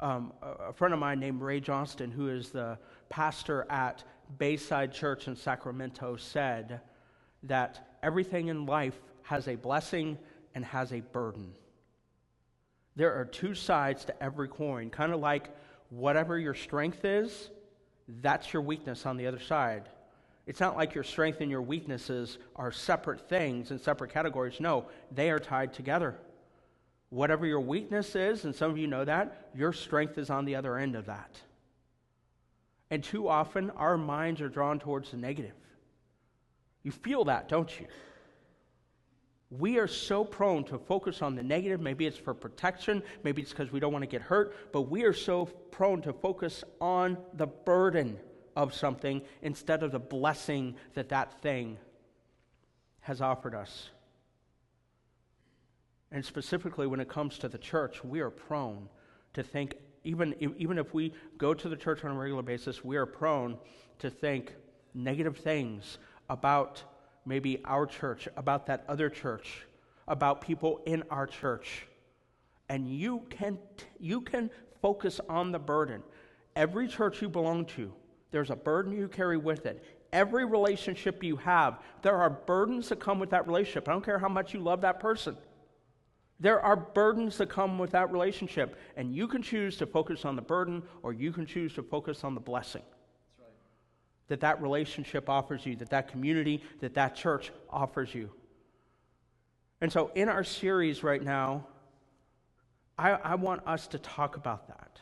Um, 0.00 0.34
a 0.42 0.74
friend 0.74 0.92
of 0.92 1.00
mine 1.00 1.18
named 1.18 1.40
Ray 1.40 1.60
Johnston, 1.60 2.10
who 2.10 2.28
is 2.28 2.50
the 2.50 2.78
pastor 3.08 3.66
at 3.70 4.04
Bayside 4.36 4.92
Church 4.92 5.28
in 5.28 5.34
Sacramento, 5.34 6.16
said 6.16 6.82
that 7.44 7.96
everything 8.02 8.48
in 8.48 8.66
life 8.66 9.00
has 9.22 9.48
a 9.48 9.54
blessing 9.54 10.18
and 10.54 10.62
has 10.62 10.92
a 10.92 11.00
burden. 11.00 11.54
There 12.96 13.18
are 13.18 13.24
two 13.24 13.54
sides 13.54 14.04
to 14.04 14.22
every 14.22 14.48
coin, 14.48 14.90
kind 14.90 15.14
of 15.14 15.20
like 15.20 15.56
whatever 15.88 16.38
your 16.38 16.54
strength 16.54 17.06
is, 17.06 17.48
that's 18.20 18.52
your 18.52 18.60
weakness 18.60 19.06
on 19.06 19.16
the 19.16 19.26
other 19.26 19.40
side. 19.40 19.88
It's 20.48 20.60
not 20.60 20.78
like 20.78 20.94
your 20.94 21.04
strength 21.04 21.42
and 21.42 21.50
your 21.50 21.60
weaknesses 21.60 22.38
are 22.56 22.72
separate 22.72 23.28
things 23.28 23.70
and 23.70 23.78
separate 23.78 24.10
categories. 24.10 24.60
No, 24.60 24.86
they 25.12 25.30
are 25.30 25.38
tied 25.38 25.74
together. 25.74 26.16
Whatever 27.10 27.44
your 27.44 27.60
weakness 27.60 28.16
is, 28.16 28.46
and 28.46 28.54
some 28.54 28.70
of 28.70 28.78
you 28.78 28.86
know 28.86 29.04
that, 29.04 29.50
your 29.54 29.74
strength 29.74 30.16
is 30.16 30.30
on 30.30 30.46
the 30.46 30.56
other 30.56 30.78
end 30.78 30.96
of 30.96 31.04
that. 31.04 31.38
And 32.90 33.04
too 33.04 33.28
often, 33.28 33.68
our 33.72 33.98
minds 33.98 34.40
are 34.40 34.48
drawn 34.48 34.78
towards 34.78 35.10
the 35.10 35.18
negative. 35.18 35.52
You 36.82 36.92
feel 36.92 37.26
that, 37.26 37.50
don't 37.50 37.78
you? 37.78 37.86
We 39.50 39.76
are 39.78 39.86
so 39.86 40.24
prone 40.24 40.64
to 40.64 40.78
focus 40.78 41.20
on 41.20 41.34
the 41.34 41.42
negative. 41.42 41.78
Maybe 41.78 42.06
it's 42.06 42.16
for 42.16 42.32
protection, 42.32 43.02
maybe 43.22 43.42
it's 43.42 43.50
because 43.50 43.70
we 43.70 43.80
don't 43.80 43.92
want 43.92 44.02
to 44.02 44.10
get 44.10 44.22
hurt, 44.22 44.72
but 44.72 44.82
we 44.82 45.04
are 45.04 45.12
so 45.12 45.44
prone 45.44 46.00
to 46.02 46.14
focus 46.14 46.64
on 46.80 47.18
the 47.34 47.46
burden 47.46 48.18
of 48.58 48.74
something 48.74 49.22
instead 49.40 49.84
of 49.84 49.92
the 49.92 50.00
blessing 50.00 50.74
that 50.94 51.08
that 51.10 51.40
thing 51.40 51.78
has 53.02 53.20
offered 53.20 53.54
us. 53.54 53.90
And 56.10 56.24
specifically, 56.24 56.88
when 56.88 56.98
it 56.98 57.08
comes 57.08 57.38
to 57.38 57.48
the 57.48 57.56
church, 57.56 58.02
we 58.02 58.18
are 58.18 58.30
prone 58.30 58.88
to 59.34 59.44
think, 59.44 59.74
even, 60.02 60.34
even 60.40 60.76
if 60.76 60.92
we 60.92 61.12
go 61.38 61.54
to 61.54 61.68
the 61.68 61.76
church 61.76 62.04
on 62.04 62.10
a 62.10 62.14
regular 62.14 62.42
basis, 62.42 62.82
we 62.82 62.96
are 62.96 63.06
prone 63.06 63.56
to 64.00 64.10
think 64.10 64.54
negative 64.92 65.36
things 65.36 65.98
about 66.28 66.82
maybe 67.24 67.60
our 67.64 67.86
church, 67.86 68.26
about 68.36 68.66
that 68.66 68.84
other 68.88 69.08
church, 69.08 69.66
about 70.08 70.40
people 70.40 70.80
in 70.84 71.04
our 71.12 71.28
church. 71.28 71.86
And 72.68 72.88
you 72.88 73.22
can, 73.30 73.58
you 74.00 74.20
can 74.20 74.50
focus 74.82 75.20
on 75.28 75.52
the 75.52 75.60
burden. 75.60 76.02
Every 76.56 76.88
church 76.88 77.22
you 77.22 77.28
belong 77.28 77.66
to, 77.76 77.92
there's 78.30 78.50
a 78.50 78.56
burden 78.56 78.92
you 78.92 79.08
carry 79.08 79.36
with 79.36 79.66
it. 79.66 79.84
Every 80.12 80.44
relationship 80.44 81.22
you 81.22 81.36
have, 81.36 81.80
there 82.02 82.16
are 82.16 82.30
burdens 82.30 82.88
that 82.88 83.00
come 83.00 83.18
with 83.18 83.30
that 83.30 83.46
relationship. 83.46 83.88
I 83.88 83.92
don't 83.92 84.04
care 84.04 84.18
how 84.18 84.28
much 84.28 84.54
you 84.54 84.60
love 84.60 84.80
that 84.82 85.00
person. 85.00 85.36
There 86.40 86.60
are 86.60 86.76
burdens 86.76 87.36
that 87.38 87.48
come 87.48 87.78
with 87.78 87.90
that 87.90 88.12
relationship, 88.12 88.78
and 88.96 89.14
you 89.14 89.26
can 89.26 89.42
choose 89.42 89.76
to 89.78 89.86
focus 89.86 90.24
on 90.24 90.36
the 90.36 90.42
burden 90.42 90.82
or 91.02 91.12
you 91.12 91.32
can 91.32 91.46
choose 91.46 91.74
to 91.74 91.82
focus 91.82 92.22
on 92.22 92.34
the 92.34 92.40
blessing 92.40 92.82
right. 93.38 93.48
that 94.28 94.40
that 94.40 94.62
relationship 94.62 95.28
offers 95.28 95.66
you, 95.66 95.74
that 95.76 95.90
that 95.90 96.08
community, 96.08 96.62
that 96.80 96.94
that 96.94 97.16
church 97.16 97.50
offers 97.68 98.14
you. 98.14 98.30
And 99.80 99.92
so, 99.92 100.10
in 100.14 100.28
our 100.28 100.44
series 100.44 101.02
right 101.02 101.22
now, 101.22 101.66
I, 102.96 103.10
I 103.10 103.34
want 103.36 103.66
us 103.66 103.86
to 103.88 103.98
talk 103.98 104.36
about 104.36 104.68
that. 104.68 105.00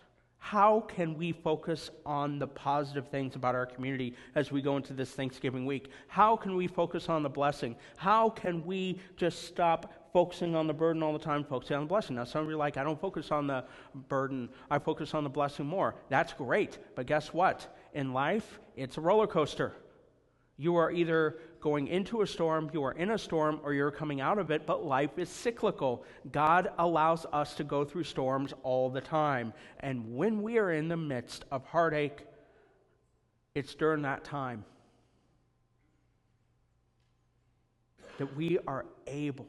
How 0.50 0.78
can 0.78 1.18
we 1.18 1.32
focus 1.32 1.90
on 2.04 2.38
the 2.38 2.46
positive 2.46 3.08
things 3.08 3.34
about 3.34 3.56
our 3.56 3.66
community 3.66 4.14
as 4.36 4.52
we 4.52 4.62
go 4.62 4.76
into 4.76 4.92
this 4.92 5.10
Thanksgiving 5.10 5.66
week? 5.66 5.90
How 6.06 6.36
can 6.36 6.54
we 6.54 6.68
focus 6.68 7.08
on 7.08 7.24
the 7.24 7.28
blessing? 7.28 7.74
How 7.96 8.30
can 8.30 8.64
we 8.64 9.00
just 9.16 9.42
stop 9.42 10.12
focusing 10.12 10.54
on 10.54 10.68
the 10.68 10.72
burden 10.72 11.02
all 11.02 11.12
the 11.12 11.18
time, 11.18 11.42
focusing 11.42 11.74
on 11.74 11.82
the 11.82 11.88
blessing? 11.88 12.14
Now, 12.14 12.22
some 12.22 12.42
of 12.44 12.48
you 12.48 12.54
are 12.54 12.58
like, 12.58 12.76
I 12.76 12.84
don't 12.84 13.00
focus 13.00 13.32
on 13.32 13.48
the 13.48 13.64
burden, 14.08 14.48
I 14.70 14.78
focus 14.78 15.14
on 15.14 15.24
the 15.24 15.30
blessing 15.30 15.66
more. 15.66 15.96
That's 16.10 16.32
great, 16.32 16.78
but 16.94 17.06
guess 17.06 17.34
what? 17.34 17.76
In 17.92 18.12
life, 18.12 18.60
it's 18.76 18.98
a 18.98 19.00
roller 19.00 19.26
coaster. 19.26 19.72
You 20.58 20.76
are 20.76 20.92
either 20.92 21.38
going 21.66 21.88
into 21.88 22.22
a 22.22 22.26
storm, 22.28 22.70
you 22.72 22.84
are 22.84 22.92
in 22.92 23.10
a 23.10 23.18
storm, 23.18 23.58
or 23.64 23.74
you're 23.74 23.90
coming 23.90 24.20
out 24.20 24.38
of 24.38 24.52
it, 24.52 24.64
but 24.66 24.84
life 24.84 25.18
is 25.18 25.28
cyclical. 25.28 26.04
God 26.30 26.68
allows 26.78 27.26
us 27.32 27.54
to 27.54 27.64
go 27.64 27.84
through 27.84 28.04
storms 28.04 28.54
all 28.62 28.88
the 28.88 29.00
time. 29.00 29.52
And 29.80 30.14
when 30.14 30.42
we 30.42 30.58
are 30.58 30.70
in 30.70 30.86
the 30.86 30.96
midst 30.96 31.44
of 31.50 31.64
heartache, 31.64 32.24
it's 33.56 33.74
during 33.74 34.02
that 34.02 34.22
time 34.22 34.64
that 38.18 38.36
we 38.36 38.60
are 38.68 38.86
able 39.08 39.48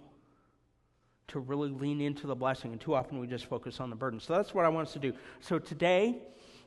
to 1.28 1.40
really 1.40 1.70
lean 1.70 2.02
into 2.02 2.26
the 2.26 2.36
blessing. 2.36 2.72
And 2.72 2.82
too 2.82 2.96
often 2.96 3.20
we 3.20 3.28
just 3.28 3.46
focus 3.46 3.80
on 3.80 3.92
the 3.92 3.96
burden. 3.96 4.20
So 4.20 4.34
that's 4.34 4.56
what 4.56 4.66
I 4.66 4.70
want 4.70 4.88
us 4.88 4.94
to 4.94 5.00
do. 5.00 5.14
So 5.40 5.60
today, 5.60 6.18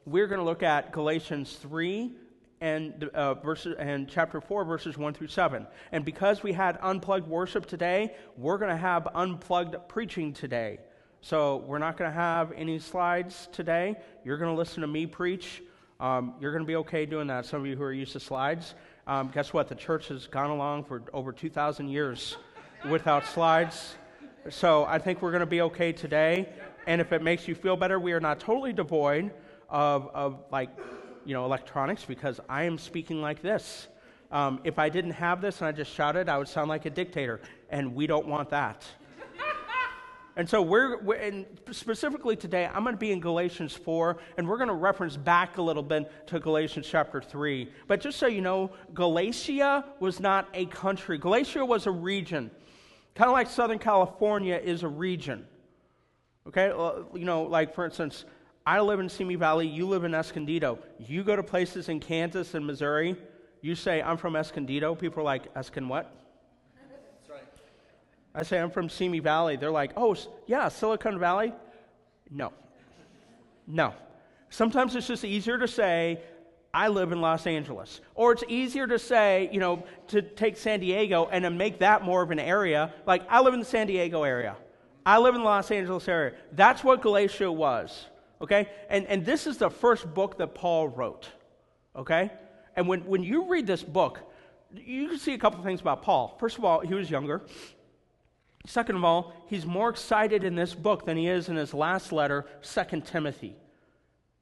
we're 0.05 0.29
going 0.29 0.39
to 0.39 0.45
look 0.45 0.63
at 0.63 0.93
Galatians 0.93 1.59
3 1.61 2.13
and, 2.61 3.05
uh, 3.15 3.35
verses, 3.35 3.77
and 3.79 4.09
chapter 4.09 4.41
4, 4.41 4.65
verses 4.65 4.99
1 4.99 5.15
through 5.15 5.29
7. 5.29 5.67
And 5.93 6.05
because 6.05 6.43
we 6.43 6.53
had 6.53 6.79
unplugged 6.83 7.27
worship 7.27 7.67
today, 7.67 8.15
we're 8.37 8.59
going 8.59 8.71
to 8.71 8.77
have 8.77 9.09
unplugged 9.15 9.77
preaching 9.89 10.33
today. 10.33 10.79
So 11.23 11.59
we're 11.67 11.79
not 11.79 11.97
going 11.97 12.11
to 12.11 12.15
have 12.15 12.53
any 12.53 12.79
slides 12.79 13.49
today. 13.53 13.97
You're 14.25 14.37
going 14.37 14.53
to 14.53 14.59
listen 14.59 14.83
to 14.83 14.87
me 14.87 15.07
preach. 15.07 15.63
Um, 16.01 16.35
you're 16.41 16.53
going 16.53 16.65
to 16.65 16.67
be 16.67 16.77
okay 16.77 17.07
doing 17.07 17.27
that. 17.29 17.47
Some 17.47 17.61
of 17.61 17.67
you 17.67 17.77
who 17.77 17.83
are 17.83 17.93
used 17.93 18.13
to 18.13 18.21
slides. 18.21 18.75
Um, 19.07 19.31
guess 19.33 19.53
what? 19.53 19.69
The 19.69 19.75
church 19.75 20.09
has 20.09 20.27
gone 20.27 20.51
along 20.51 20.85
for 20.85 21.03
over 21.13 21.33
2,000 21.33 21.89
years 21.89 22.37
without 22.89 23.27
slides. 23.27 23.97
So 24.49 24.85
I 24.85 24.99
think 24.99 25.21
we're 25.21 25.31
going 25.31 25.41
to 25.41 25.47
be 25.47 25.61
okay 25.63 25.93
today. 25.93 26.49
And 26.87 27.01
if 27.01 27.13
it 27.13 27.23
makes 27.23 27.47
you 27.47 27.55
feel 27.55 27.77
better, 27.77 28.01
we 28.01 28.13
are 28.13 28.21
not 28.21 28.41
totally 28.41 28.73
devoid 28.73 29.31
of, 29.69 30.09
of 30.15 30.45
like 30.51 30.71
you 31.25 31.35
know, 31.35 31.45
electronics 31.45 32.05
because 32.05 32.41
I 32.49 32.65
am 32.65 32.79
speaking 32.79 33.21
like 33.21 33.43
this. 33.43 33.89
Um, 34.31 34.61
if 34.63 34.79
I 34.79 34.89
didn't 34.89 35.13
have 35.13 35.41
this 35.41 35.59
and 35.59 35.67
I 35.67 35.73
just 35.73 35.93
shouted, 35.93 36.29
I 36.29 36.39
would 36.39 36.49
sound 36.49 36.69
like 36.69 36.87
a 36.87 36.91
dictator, 36.91 37.41
and 37.69 37.95
we 37.95 38.07
don't 38.07 38.29
want 38.29 38.51
that. 38.51 38.85
and 40.37 40.49
so 40.49 40.63
we're, 40.63 41.03
we're 41.03 41.17
and 41.17 41.47
specifically 41.73 42.37
today, 42.37 42.67
I'm 42.73 42.85
going 42.85 42.95
to 42.95 42.99
be 42.99 43.11
in 43.11 43.21
Galatians 43.21 43.75
4, 43.75 44.19
and 44.39 44.49
we're 44.49 44.57
going 44.57 44.69
to 44.69 44.75
reference 44.75 45.17
back 45.17 45.59
a 45.59 45.63
little 45.63 45.83
bit 45.83 46.29
to 46.29 46.39
Galatians 46.39 46.87
chapter 46.89 47.21
3. 47.21 47.69
But 47.89 48.01
just 48.01 48.19
so 48.19 48.29
you 48.29 48.41
know, 48.41 48.71
Galatia 48.95 49.85
was 49.99 50.21
not 50.21 50.49
a 50.55 50.67
country. 50.67 51.19
Galatia 51.19 51.65
was 51.65 51.87
a 51.87 51.91
region, 51.91 52.53
kind 53.17 53.29
of 53.29 53.33
like 53.33 53.51
Southern 53.51 53.81
California 53.81 54.61
is 54.63 54.85
a 54.85 54.89
region. 54.89 55.45
Okay, 56.47 56.69
you 57.15 57.25
know, 57.25 57.43
like 57.43 57.75
for 57.75 57.85
instance, 57.85 58.25
I 58.67 58.81
live 58.81 59.01
in 59.01 59.09
Simi 59.09 59.37
Valley, 59.37 59.67
you 59.67 59.87
live 59.87 60.05
in 60.05 60.15
Escondido. 60.15 60.79
You 60.99 61.25
go 61.25 61.35
to 61.35 61.43
places 61.43 61.89
in 61.89 62.01
Kansas 62.01 62.55
and 62.55 62.67
Missouri, 62.67 63.17
you 63.63 63.75
say, 63.75 64.03
I'm 64.03 64.17
from 64.17 64.37
Escondido. 64.37 64.95
People 64.95 65.21
are 65.21 65.25
like, 65.25 65.53
Escon 65.55 65.89
what? 65.89 66.15
That's 66.75 67.31
right. 67.31 67.45
I 68.35 68.43
say, 68.43 68.59
I'm 68.59 68.71
from 68.71 68.89
Simi 68.89 69.19
Valley. 69.19 69.57
They're 69.57 69.71
like, 69.71 69.93
oh, 69.97 70.17
yeah, 70.47 70.69
Silicon 70.69 71.19
Valley? 71.19 71.53
No. 72.31 72.53
No. 73.67 73.95
Sometimes 74.49 74.97
it's 74.97 75.07
just 75.07 75.25
easier 75.25 75.59
to 75.59 75.69
say, 75.69 76.21
I 76.73 76.89
live 76.89 77.13
in 77.13 77.21
Los 77.21 77.47
Angeles. 77.47 78.01
Or 78.15 78.33
it's 78.33 78.45
easier 78.49 78.87
to 78.87 78.99
say, 78.99 79.51
you 79.53 79.61
know, 79.61 79.85
to 80.09 80.23
take 80.23 80.57
San 80.57 80.81
Diego 80.81 81.29
and 81.31 81.43
to 81.43 81.51
make 81.51 81.81
that 81.81 82.03
more 82.03 82.23
of 82.23 82.31
an 82.31 82.39
area. 82.39 82.95
Like, 83.07 83.25
I 83.29 83.41
live 83.41 83.55
in 83.55 83.61
the 83.61 83.67
San 83.67 83.89
Diego 83.89 84.23
area. 84.23 84.57
I 85.05 85.19
live 85.19 85.35
in 85.35 85.41
the 85.41 85.47
Los 85.47 85.71
Angeles 85.71 86.09
area. 86.09 86.35
That's 86.53 86.85
what 86.85 87.03
Galatia 87.03 87.51
was. 87.51 88.07
Okay? 88.41 88.69
And, 88.89 89.07
and 89.07 89.25
this 89.25 89.47
is 89.47 89.59
the 89.59 89.71
first 89.71 90.13
book 90.15 90.39
that 90.39 90.55
Paul 90.55 90.89
wrote. 90.89 91.29
Okay? 91.95 92.31
And 92.77 92.89
when, 92.89 93.01
when 93.07 93.23
you 93.23 93.49
read 93.49 93.67
this 93.67 93.83
book, 93.83 94.21
you 94.75 95.09
can 95.09 95.19
see 95.19 95.35
a 95.35 95.39
couple 95.39 95.63
things 95.63 95.81
about 95.81 96.03
Paul. 96.03 96.37
First 96.39 96.59
of 96.59 96.65
all, 96.65 96.81
he 96.81 96.95
was 96.95 97.11
younger. 97.11 97.43
Second 98.67 98.97
of 98.97 99.05
all, 99.05 99.33
he's 99.47 99.67
more 99.67 99.89
excited 99.89 100.45
in 100.45 100.55
this 100.55 100.75
book 100.75 101.07
than 101.07 101.17
he 101.17 101.29
is 101.29 101.49
in 101.49 101.57
his 101.57 101.75
last 101.75 102.13
letter, 102.13 102.47
Second 102.61 103.07
Timothy. 103.07 103.57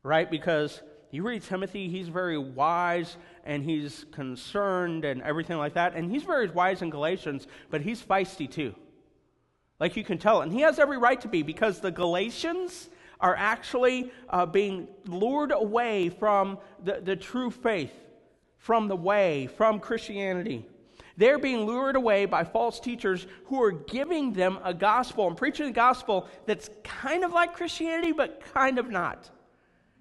Right? 0.03 0.31
Because 0.31 0.83
you 1.11 1.23
read 1.23 1.43
Timothy, 1.43 1.89
he's 1.89 2.09
very 2.09 2.37
wise 2.37 3.17
and 3.45 3.65
he's 3.65 4.05
concerned 4.13 5.05
and 5.05 5.23
everything 5.23 5.57
like 5.57 5.75
that. 5.75 5.95
And 5.95 6.11
he's 6.11 6.25
very 6.25 6.49
wise 6.51 6.83
in 6.83 6.91
Galatians, 6.91 7.47
but 7.71 7.81
he's 7.81 8.03
feisty 8.03 8.51
too. 8.51 8.75
Like 9.81 9.97
you 9.97 10.05
can 10.05 10.19
tell. 10.19 10.43
And 10.43 10.53
he 10.53 10.61
has 10.61 10.79
every 10.79 10.99
right 10.99 11.21
to 11.21 11.29
be 11.29 11.43
because 11.43 11.81
the 11.81 11.91
Galatians 11.91 12.91
are 13.21 13.35
actually 13.37 14.13
uh, 14.31 14.47
being 14.47 14.89
lured 15.07 15.53
away 15.53 16.09
from 16.09 16.59
the, 16.85 17.01
the 17.03 17.17
true 17.17 17.51
faith, 17.51 17.93
from 18.57 18.89
the 18.89 18.97
way, 18.97 19.49
from 19.57 19.81
Christianity. 19.81 20.67
They're 21.17 21.39
being 21.39 21.67
lured 21.67 21.97
away 21.97 22.27
by 22.27 22.45
false 22.45 22.79
teachers 22.79 23.27
who 23.47 23.61
are 23.61 23.73
giving 23.73 24.33
them 24.33 24.61
a 24.63 24.73
gospel 24.73 25.27
and 25.27 25.37
preaching 25.37 25.67
a 25.67 25.73
gospel 25.73 26.29
that's 26.47 26.71
kind 26.85 27.25
of 27.25 27.33
like 27.33 27.55
Christianity, 27.55 28.13
but 28.13 28.41
kind 28.55 28.79
of 28.79 28.89
not. 28.89 29.29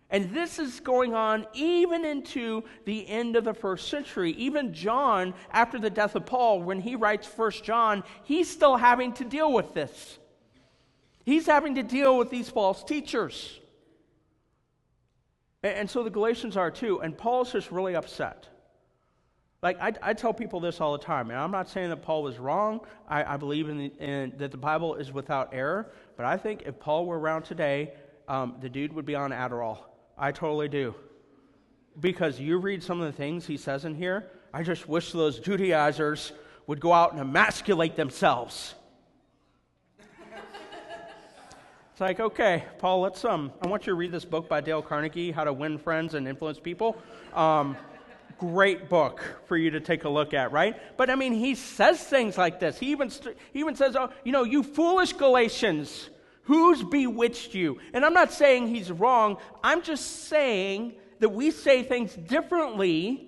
And 0.10 0.32
this 0.32 0.60
is 0.60 0.80
going 0.80 1.14
on 1.14 1.48
even 1.54 2.06
into 2.06 2.64
the 2.86 3.08
end 3.10 3.36
of 3.36 3.44
the 3.44 3.54
first 3.54 3.90
century. 3.90 4.32
Even 4.34 4.74
John, 4.74 5.34
after 5.52 5.80
the 5.80 5.90
death 5.90 6.16
of 6.16 6.26
Paul, 6.26 6.62
when 6.62 6.80
he 6.80 6.96
writes 6.96 7.28
First 7.28 7.64
John, 7.64 8.04
he's 8.24 8.50
still 8.50 8.78
having 8.78 9.12
to 9.14 9.26
deal 9.26 9.52
with 9.52 9.74
this. 9.74 10.20
He's 11.28 11.46
having 11.46 11.76
to 11.76 11.84
deal 11.84 12.18
with 12.18 12.30
these 12.30 12.50
false 12.50 12.86
teachers. 12.86 13.60
And 15.62 15.90
so 15.90 16.02
the 16.02 16.10
Galatians 16.10 16.56
are 16.56 16.72
too. 16.72 17.02
And 17.02 17.18
Paul's 17.18 17.52
just 17.52 17.70
really 17.70 17.98
upset. 17.98 18.48
Like, 19.62 19.78
I, 19.82 19.92
I, 20.02 20.14
tell 20.14 20.34
people 20.34 20.62
this 20.62 20.80
all 20.80 20.94
the 20.94 21.04
time, 21.04 21.30
and 21.30 21.38
I'm 21.38 21.52
not 21.52 21.68
saying 21.68 21.90
that 21.90 22.02
Paul 22.02 22.24
was 22.24 22.40
wrong. 22.40 22.80
I, 23.10 23.34
I 23.34 23.36
believe 23.36 23.68
in, 23.68 23.78
the, 23.78 23.92
in, 24.00 24.34
that 24.38 24.52
the 24.52 24.58
Bible 24.58 24.96
is 24.96 25.12
without 25.12 25.54
error. 25.54 25.92
But 26.16 26.26
I 26.26 26.38
think 26.38 26.62
if 26.66 26.80
Paul 26.80 27.06
were 27.06 27.20
around 27.20 27.44
today, 27.44 27.92
um, 28.30 28.56
the 28.62 28.70
dude 28.70 28.94
would 28.94 29.06
be 29.06 29.16
on 29.16 29.32
Adderall. 29.32 29.80
I 30.18 30.32
totally 30.32 30.70
do. 30.70 30.96
Because 32.00 32.40
you 32.40 32.58
read 32.58 32.82
some 32.82 33.02
of 33.02 33.08
the 33.08 33.18
things 33.18 33.46
he 33.46 33.58
says 33.58 33.84
in 33.84 33.96
here, 33.96 34.32
I 34.54 34.64
just 34.64 34.88
wish 34.88 35.12
those 35.12 35.40
Judaizers 35.40 36.32
would 36.68 36.80
go 36.80 36.94
out 36.94 37.12
and 37.12 37.20
emasculate 37.20 37.98
themselves. 37.98 38.76
It's 41.98 42.02
like, 42.02 42.20
okay, 42.20 42.64
Paul, 42.78 43.02
let's 43.02 43.26
um, 43.26 43.52
I 43.60 43.66
want 43.66 43.88
you 43.88 43.94
to 43.94 43.96
read 43.96 44.12
this 44.12 44.24
book 44.24 44.48
by 44.48 44.62
Dale 44.62 44.84
Carnegie, 44.84 45.32
How 45.32 45.44
to 45.44 45.52
Win 45.52 45.80
Friends 45.80 46.14
and 46.14 46.28
Influence 46.28 46.60
People. 46.60 46.96
Um, 47.34 47.76
great 48.38 48.88
book 48.88 49.24
for 49.48 49.58
you 49.58 49.72
to 49.72 49.80
take 49.80 50.04
a 50.04 50.10
look 50.10 50.36
at, 50.36 50.52
right? 50.52 50.80
But 50.96 51.10
I 51.10 51.16
mean, 51.16 51.34
he 51.34 51.56
says 51.56 52.00
things 52.00 52.38
like 52.38 52.60
this. 52.60 52.78
He 52.78 52.92
even, 52.92 53.10
he 53.52 53.62
even 53.62 53.76
says, 53.76 53.96
oh, 53.96 54.12
you 54.24 54.32
know, 54.32 54.44
you 54.44 54.62
foolish 54.62 55.14
Galatians, 55.14 56.12
who's 56.44 56.84
bewitched 56.84 57.56
you? 57.56 57.80
And 57.94 58.06
I'm 58.06 58.14
not 58.14 58.32
saying 58.32 58.68
he's 58.68 58.92
wrong. 58.92 59.38
I'm 59.64 59.82
just 59.82 60.28
saying 60.28 60.94
that 61.18 61.30
we 61.30 61.50
say 61.50 61.82
things 61.82 62.14
differently 62.14 63.27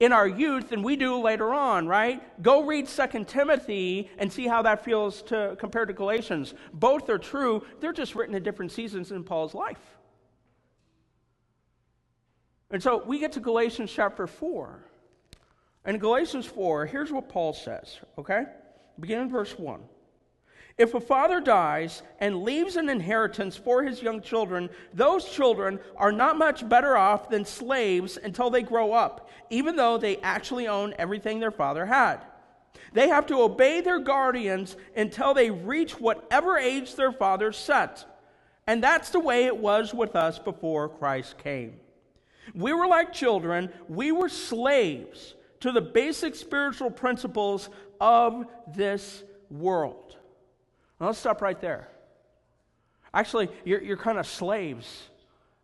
in 0.00 0.12
our 0.12 0.26
youth 0.26 0.70
than 0.70 0.82
we 0.82 0.96
do 0.96 1.20
later 1.20 1.52
on, 1.54 1.86
right? 1.86 2.42
Go 2.42 2.62
read 2.64 2.88
2 2.88 3.24
Timothy 3.24 4.10
and 4.18 4.32
see 4.32 4.46
how 4.46 4.62
that 4.62 4.84
feels 4.84 5.22
to, 5.22 5.56
compared 5.58 5.88
to 5.88 5.94
Galatians. 5.94 6.54
Both 6.72 7.08
are 7.08 7.18
true. 7.18 7.64
They're 7.80 7.92
just 7.92 8.14
written 8.14 8.34
at 8.34 8.42
different 8.42 8.72
seasons 8.72 9.12
in 9.12 9.24
Paul's 9.24 9.54
life. 9.54 9.78
And 12.70 12.82
so 12.82 13.04
we 13.04 13.18
get 13.18 13.32
to 13.32 13.40
Galatians 13.40 13.92
chapter 13.92 14.26
4. 14.26 14.84
And 15.84 16.00
Galatians 16.00 16.46
4, 16.46 16.86
here's 16.86 17.12
what 17.12 17.28
Paul 17.28 17.52
says, 17.52 17.98
okay? 18.18 18.44
Beginning 18.98 19.24
in 19.24 19.30
verse 19.30 19.58
1. 19.58 19.80
If 20.76 20.94
a 20.94 21.00
father 21.00 21.40
dies 21.40 22.02
and 22.18 22.42
leaves 22.42 22.74
an 22.76 22.88
inheritance 22.88 23.56
for 23.56 23.84
his 23.84 24.02
young 24.02 24.20
children, 24.20 24.68
those 24.92 25.24
children 25.24 25.78
are 25.96 26.10
not 26.10 26.36
much 26.36 26.68
better 26.68 26.96
off 26.96 27.30
than 27.30 27.44
slaves 27.44 28.18
until 28.22 28.50
they 28.50 28.62
grow 28.62 28.92
up, 28.92 29.30
even 29.50 29.76
though 29.76 29.98
they 29.98 30.16
actually 30.18 30.66
own 30.66 30.92
everything 30.98 31.38
their 31.38 31.52
father 31.52 31.86
had. 31.86 32.24
They 32.92 33.08
have 33.08 33.26
to 33.26 33.42
obey 33.42 33.82
their 33.82 34.00
guardians 34.00 34.76
until 34.96 35.32
they 35.32 35.50
reach 35.50 36.00
whatever 36.00 36.58
age 36.58 36.96
their 36.96 37.12
father 37.12 37.52
set. 37.52 38.04
And 38.66 38.82
that's 38.82 39.10
the 39.10 39.20
way 39.20 39.44
it 39.44 39.56
was 39.56 39.94
with 39.94 40.16
us 40.16 40.40
before 40.40 40.88
Christ 40.88 41.38
came. 41.38 41.74
We 42.52 42.72
were 42.72 42.88
like 42.88 43.12
children, 43.12 43.72
we 43.88 44.10
were 44.10 44.28
slaves 44.28 45.34
to 45.60 45.70
the 45.70 45.80
basic 45.80 46.34
spiritual 46.34 46.90
principles 46.90 47.70
of 48.00 48.46
this 48.74 49.22
world. 49.50 50.16
Now, 51.04 51.08
let's 51.08 51.18
stop 51.18 51.42
right 51.42 51.60
there. 51.60 51.86
Actually, 53.12 53.50
you're, 53.62 53.82
you're 53.82 53.98
kind 53.98 54.16
of 54.16 54.26
slaves 54.26 55.10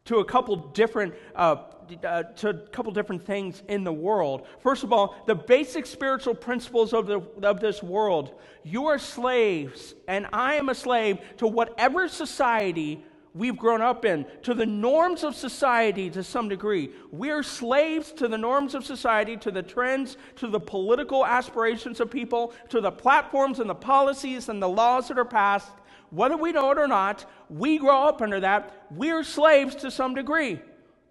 to 0.05 0.19
a 0.19 0.25
couple 0.27 0.55
different 0.55 1.15
uh, 1.35 1.63
uh, 2.05 2.25
to 2.25 2.51
a 2.51 2.55
couple 2.55 2.93
different 2.93 3.25
things 3.25 3.63
in 3.67 3.83
the 3.83 3.93
world. 3.93 4.47
First 4.63 4.85
of 4.85 4.93
all, 4.93 5.17
the 5.27 5.35
basic 5.35 5.87
spiritual 5.87 6.35
principles 6.35 6.93
of, 6.93 7.07
the, 7.07 7.23
of 7.43 7.59
this 7.59 7.83
world. 7.83 8.39
You 8.65 8.89
are 8.89 8.99
slaves, 8.99 9.95
and 10.07 10.27
I 10.31 10.57
am 10.57 10.69
a 10.69 10.75
slave 10.75 11.19
to 11.39 11.47
whatever 11.47 12.07
society 12.07 13.03
we've 13.35 13.57
grown 13.57 13.81
up 13.81 14.05
in, 14.05 14.27
to 14.43 14.55
the 14.55 14.67
norms 14.67 15.25
of 15.25 15.35
society 15.35 16.11
to 16.11 16.23
some 16.23 16.49
degree. 16.49 16.91
We're 17.11 17.43
slaves 17.43 18.13
to 18.13 18.29
the 18.29 18.39
norms 18.39 18.75
of 18.75 18.85
society, 18.85 19.37
to 19.39 19.51
the 19.51 19.63
trends, 19.63 20.17
to 20.37 20.49
the 20.49 20.61
political 20.61 21.25
aspirations 21.25 22.01
of 22.01 22.11
people, 22.11 22.53
to 22.69 22.81
the 22.81 22.91
platforms 22.91 23.61
and 23.61 23.71
the 23.71 23.75
policies 23.75 24.49
and 24.49 24.63
the 24.63 24.69
laws 24.69 25.09
that 25.09 25.19
are 25.19 25.25
passed. 25.25 25.71
Whether 26.11 26.37
we 26.37 26.53
know 26.53 26.71
it 26.73 26.79
or 26.79 26.89
not, 26.89 27.25
we 27.49 27.79
grow 27.79 28.05
up 28.05 28.21
under 28.21 28.41
that. 28.41 28.87
We're 28.91 29.23
slaves 29.23 29.77
to 29.77 29.91
some 29.91 30.15
degree. 30.15 30.61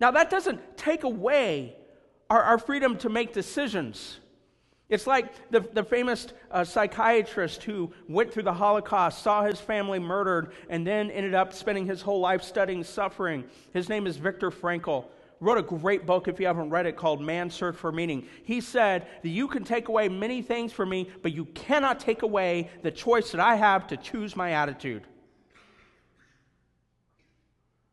Now, 0.02 0.12
that 0.12 0.30
doesn't 0.30 0.78
take 0.78 1.04
away 1.04 1.76
our, 2.30 2.42
our 2.42 2.58
freedom 2.58 2.98
to 2.98 3.10
make 3.10 3.34
decisions. 3.34 4.20
It's 4.90 5.06
like 5.06 5.52
the, 5.52 5.60
the 5.60 5.84
famous 5.84 6.28
uh, 6.50 6.64
psychiatrist 6.64 7.64
who 7.64 7.94
went 8.08 8.34
through 8.34 8.44
the 8.44 8.54
Holocaust, 8.54 9.22
saw 9.22 9.44
his 9.44 9.60
family 9.60 10.00
murdered, 10.00 10.52
and 10.68 10.86
then 10.86 11.12
ended 11.12 11.36
up 11.36 11.54
spending 11.54 11.86
his 11.86 12.02
whole 12.02 12.20
life 12.20 12.42
studying 12.42 12.84
suffering. 12.84 13.44
His 13.72 13.88
name 13.88 14.08
is 14.08 14.18
Viktor 14.18 14.50
Frankl. 14.50 15.06
Wrote 15.42 15.60
a 15.60 15.62
great 15.62 16.06
book, 16.06 16.28
if 16.28 16.40
you 16.40 16.48
haven't 16.48 16.72
read 16.72 16.86
it, 16.86 16.98
called 16.98 17.22
Man's 17.22 17.54
Search 17.54 17.76
for 17.76 17.92
Meaning. 17.92 18.28
He 18.44 18.60
said 18.60 19.08
that 19.22 19.30
you 19.30 19.48
can 19.48 19.64
take 19.64 19.88
away 19.88 20.10
many 20.10 20.42
things 20.42 20.74
from 20.74 20.90
me, 20.90 21.10
but 21.22 21.34
you 21.34 21.46
cannot 21.46 22.00
take 22.00 22.24
away 22.24 22.70
the 22.82 22.92
choice 22.92 23.32
that 23.32 23.40
I 23.40 23.56
have 23.56 23.88
to 23.88 23.98
choose 23.98 24.36
my 24.36 24.52
attitude. 24.52 25.04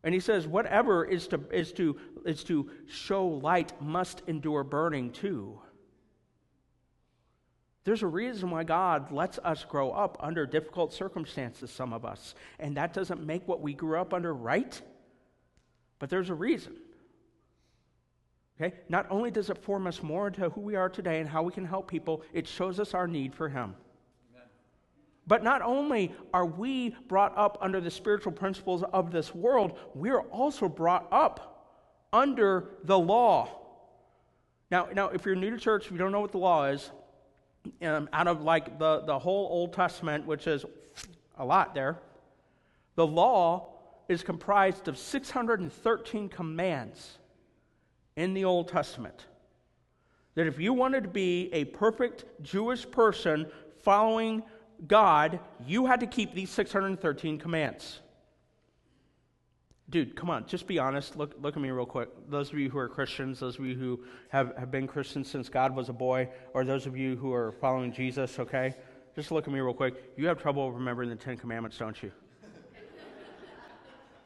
And 0.02 0.14
he 0.14 0.20
says, 0.20 0.46
whatever 0.46 1.04
is 1.04 1.28
to, 1.28 1.40
is 1.52 1.72
to, 1.72 1.96
is 2.24 2.42
to 2.44 2.70
show 2.88 3.26
light 3.26 3.80
must 3.82 4.22
endure 4.26 4.64
burning 4.64 5.10
too. 5.10 5.60
There's 7.86 8.02
a 8.02 8.08
reason 8.08 8.50
why 8.50 8.64
God 8.64 9.12
lets 9.12 9.38
us 9.38 9.64
grow 9.64 9.92
up 9.92 10.16
under 10.18 10.44
difficult 10.44 10.92
circumstances, 10.92 11.70
some 11.70 11.92
of 11.92 12.04
us. 12.04 12.34
And 12.58 12.76
that 12.76 12.92
doesn't 12.92 13.24
make 13.24 13.46
what 13.46 13.60
we 13.60 13.74
grew 13.74 14.00
up 14.00 14.12
under 14.12 14.34
right, 14.34 14.82
but 16.00 16.10
there's 16.10 16.28
a 16.28 16.34
reason. 16.34 16.74
Okay? 18.60 18.74
Not 18.88 19.06
only 19.08 19.30
does 19.30 19.50
it 19.50 19.58
form 19.62 19.86
us 19.86 20.02
more 20.02 20.26
into 20.26 20.48
who 20.48 20.62
we 20.62 20.74
are 20.74 20.88
today 20.88 21.20
and 21.20 21.28
how 21.28 21.44
we 21.44 21.52
can 21.52 21.64
help 21.64 21.88
people, 21.88 22.22
it 22.32 22.48
shows 22.48 22.80
us 22.80 22.92
our 22.92 23.06
need 23.06 23.32
for 23.32 23.48
Him. 23.48 23.76
But 25.28 25.44
not 25.44 25.62
only 25.62 26.12
are 26.34 26.46
we 26.46 26.96
brought 27.06 27.38
up 27.38 27.56
under 27.60 27.80
the 27.80 27.90
spiritual 27.92 28.32
principles 28.32 28.82
of 28.92 29.12
this 29.12 29.32
world, 29.32 29.78
we're 29.94 30.22
also 30.22 30.68
brought 30.68 31.06
up 31.12 31.78
under 32.12 32.70
the 32.82 32.98
law. 32.98 33.48
Now, 34.72 34.88
now, 34.92 35.10
if 35.10 35.24
you're 35.24 35.36
new 35.36 35.50
to 35.50 35.58
church, 35.58 35.86
if 35.86 35.92
you 35.92 35.98
don't 35.98 36.10
know 36.10 36.20
what 36.20 36.32
the 36.32 36.38
law 36.38 36.64
is, 36.64 36.90
um, 37.82 38.08
out 38.12 38.28
of 38.28 38.42
like 38.42 38.78
the, 38.78 39.00
the 39.00 39.18
whole 39.18 39.48
Old 39.50 39.72
Testament, 39.72 40.26
which 40.26 40.46
is 40.46 40.64
a 41.38 41.44
lot 41.44 41.74
there, 41.74 41.98
the 42.94 43.06
law 43.06 43.68
is 44.08 44.22
comprised 44.22 44.88
of 44.88 44.98
613 44.98 46.28
commands 46.28 47.18
in 48.16 48.34
the 48.34 48.44
Old 48.44 48.68
Testament. 48.68 49.26
That 50.34 50.46
if 50.46 50.58
you 50.58 50.72
wanted 50.72 51.04
to 51.04 51.08
be 51.08 51.50
a 51.52 51.64
perfect 51.64 52.24
Jewish 52.42 52.90
person 52.90 53.46
following 53.82 54.42
God, 54.86 55.40
you 55.66 55.86
had 55.86 56.00
to 56.00 56.06
keep 56.06 56.34
these 56.34 56.50
613 56.50 57.38
commands. 57.38 58.00
Dude, 59.88 60.16
come 60.16 60.30
on, 60.30 60.46
just 60.46 60.66
be 60.66 60.80
honest. 60.80 61.16
Look, 61.16 61.36
look 61.40 61.56
at 61.56 61.62
me 61.62 61.70
real 61.70 61.86
quick. 61.86 62.08
Those 62.28 62.52
of 62.52 62.58
you 62.58 62.68
who 62.68 62.78
are 62.78 62.88
Christians, 62.88 63.38
those 63.38 63.56
of 63.56 63.64
you 63.64 63.76
who 63.76 64.00
have, 64.30 64.52
have 64.58 64.70
been 64.72 64.88
Christians 64.88 65.30
since 65.30 65.48
God 65.48 65.76
was 65.76 65.88
a 65.88 65.92
boy, 65.92 66.28
or 66.54 66.64
those 66.64 66.86
of 66.86 66.96
you 66.96 67.14
who 67.14 67.32
are 67.32 67.52
following 67.60 67.92
Jesus, 67.92 68.40
okay? 68.40 68.74
Just 69.14 69.30
look 69.30 69.46
at 69.46 69.52
me 69.52 69.60
real 69.60 69.72
quick. 69.72 70.12
You 70.16 70.26
have 70.26 70.42
trouble 70.42 70.72
remembering 70.72 71.08
the 71.08 71.14
Ten 71.14 71.36
Commandments, 71.36 71.78
don't 71.78 72.02
you? 72.02 72.10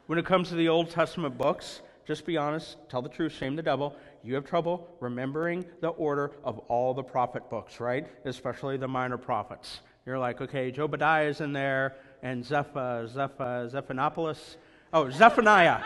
when 0.07 0.17
it 0.17 0.25
comes 0.25 0.49
to 0.49 0.55
the 0.55 0.67
Old 0.67 0.89
Testament 0.89 1.37
books, 1.37 1.81
just 2.07 2.25
be 2.25 2.37
honest, 2.37 2.77
tell 2.89 3.03
the 3.03 3.09
truth, 3.09 3.31
shame 3.31 3.55
the 3.55 3.61
devil. 3.61 3.95
You 4.23 4.33
have 4.33 4.45
trouble 4.45 4.89
remembering 4.99 5.63
the 5.79 5.89
order 5.89 6.31
of 6.43 6.57
all 6.69 6.95
the 6.95 7.03
prophet 7.03 7.51
books, 7.51 7.79
right? 7.79 8.07
Especially 8.25 8.77
the 8.77 8.87
minor 8.87 9.17
prophets. 9.17 9.81
You're 10.07 10.17
like, 10.17 10.41
okay, 10.41 10.71
Jobadiah 10.71 11.29
is 11.29 11.39
in 11.39 11.53
there, 11.53 11.97
and 12.23 12.43
Zeph, 12.43 12.75
uh, 12.75 13.05
Zeph, 13.05 13.39
uh, 13.39 13.67
Zephanopolis 13.67 14.55
Oh, 14.93 15.09
Zephaniah. 15.09 15.81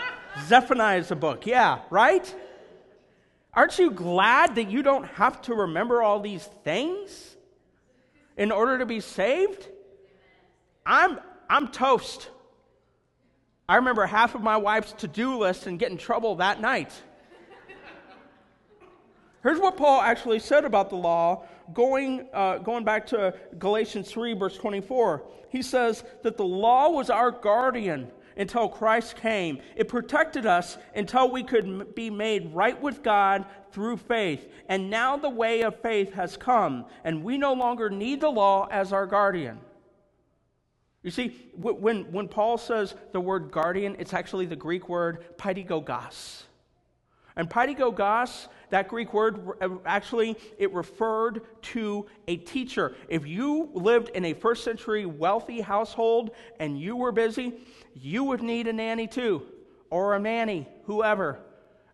Zephaniah 0.48 0.98
is 0.98 1.12
a 1.12 1.16
book. 1.16 1.46
Yeah, 1.46 1.80
right? 1.92 2.34
Aren't 3.54 3.78
you 3.78 3.92
glad 3.92 4.56
that 4.56 4.70
you 4.70 4.82
don't 4.82 5.06
have 5.06 5.42
to 5.44 5.54
remember 5.54 6.02
all 6.02 6.20
these 6.20 6.44
things 6.64 7.36
in 8.36 8.52
order 8.52 8.80
to 8.80 8.86
be 8.86 9.00
saved? 9.00 9.68
I'm, 10.86 11.20
I'm 11.50 11.68
toast. 11.68 12.30
I 13.70 13.78
remember 13.78 14.06
half 14.06 14.36
of 14.36 14.42
my 14.42 14.58
wife's 14.58 14.94
to 14.94 15.08
do 15.08 15.38
list 15.38 15.68
and 15.68 15.78
get 15.78 15.92
in 15.92 15.98
trouble 15.98 16.36
that 16.36 16.60
night. 16.60 16.92
Here's 19.44 19.60
what 19.60 19.78
Paul 19.78 20.02
actually 20.02 20.40
said 20.40 20.66
about 20.66 20.90
the 20.90 20.96
law, 20.96 21.44
going, 21.72 22.28
uh, 22.34 22.58
going 22.58 22.84
back 22.84 23.06
to 23.08 23.36
Galatians 23.60 24.10
3, 24.10 24.34
verse 24.34 24.58
24. 24.58 25.22
He 25.50 25.62
says 25.62 26.04
that 26.24 26.36
the 26.36 26.44
law 26.44 26.90
was 26.90 27.12
our 27.12 27.30
guardian 27.30 28.12
until 28.38 28.68
Christ 28.68 29.16
came. 29.16 29.60
It 29.76 29.88
protected 29.88 30.46
us 30.46 30.78
until 30.96 31.32
we 31.32 31.44
could 31.44 31.96
be 31.96 32.10
made 32.10 32.54
right 32.54 32.80
with 32.82 33.04
God 33.04 33.46
through 33.72 33.98
faith. 33.98 34.48
And 34.70 34.90
now 34.90 35.18
the 35.18 35.30
way 35.30 35.62
of 35.62 35.80
faith 35.82 36.14
has 36.14 36.38
come, 36.38 36.86
and 37.04 37.24
we 37.24 37.38
no 37.38 37.54
longer 37.54 37.90
need 37.90 38.22
the 38.22 38.30
law 38.30 38.68
as 38.72 38.94
our 38.94 39.06
guardian. 39.06 39.60
You 41.04 41.12
see, 41.12 41.52
when, 41.56 42.12
when 42.12 42.28
Paul 42.28 42.58
says 42.58 42.96
the 43.12 43.22
word 43.22 43.52
guardian, 43.52 43.96
it's 44.00 44.14
actually 44.14 44.48
the 44.48 44.56
Greek 44.56 44.90
word 44.90 45.38
paidagogos. 45.38 46.44
And 47.36 47.50
paidagogos, 47.50 48.48
that 48.70 48.88
Greek 48.88 49.14
word, 49.14 49.40
uh, 49.62 49.70
actually, 49.86 50.38
it 50.58 50.74
referred 50.74 51.42
to 51.62 52.06
a 52.28 52.38
teacher. 52.38 52.96
If 53.08 53.26
you 53.26 53.70
lived 53.74 54.10
in 54.10 54.26
a 54.26 54.34
first 54.34 54.64
century 54.64 55.06
wealthy 55.06 55.62
household 55.62 56.32
and 56.60 56.80
you 56.80 56.96
were 56.96 57.12
busy, 57.12 57.54
you 57.94 58.24
would 58.24 58.42
need 58.42 58.68
a 58.68 58.74
nanny 58.74 59.08
too, 59.08 59.44
or 59.90 60.16
a 60.16 60.20
nanny, 60.20 60.68
whoever. 60.86 61.40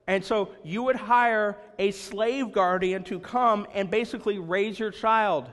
And 0.07 0.23
so 0.25 0.49
you 0.63 0.83
would 0.83 0.95
hire 0.95 1.57
a 1.79 1.91
slave 1.91 2.51
guardian 2.51 3.03
to 3.05 3.19
come 3.19 3.67
and 3.73 3.89
basically 3.89 4.39
raise 4.39 4.79
your 4.79 4.91
child. 4.91 5.49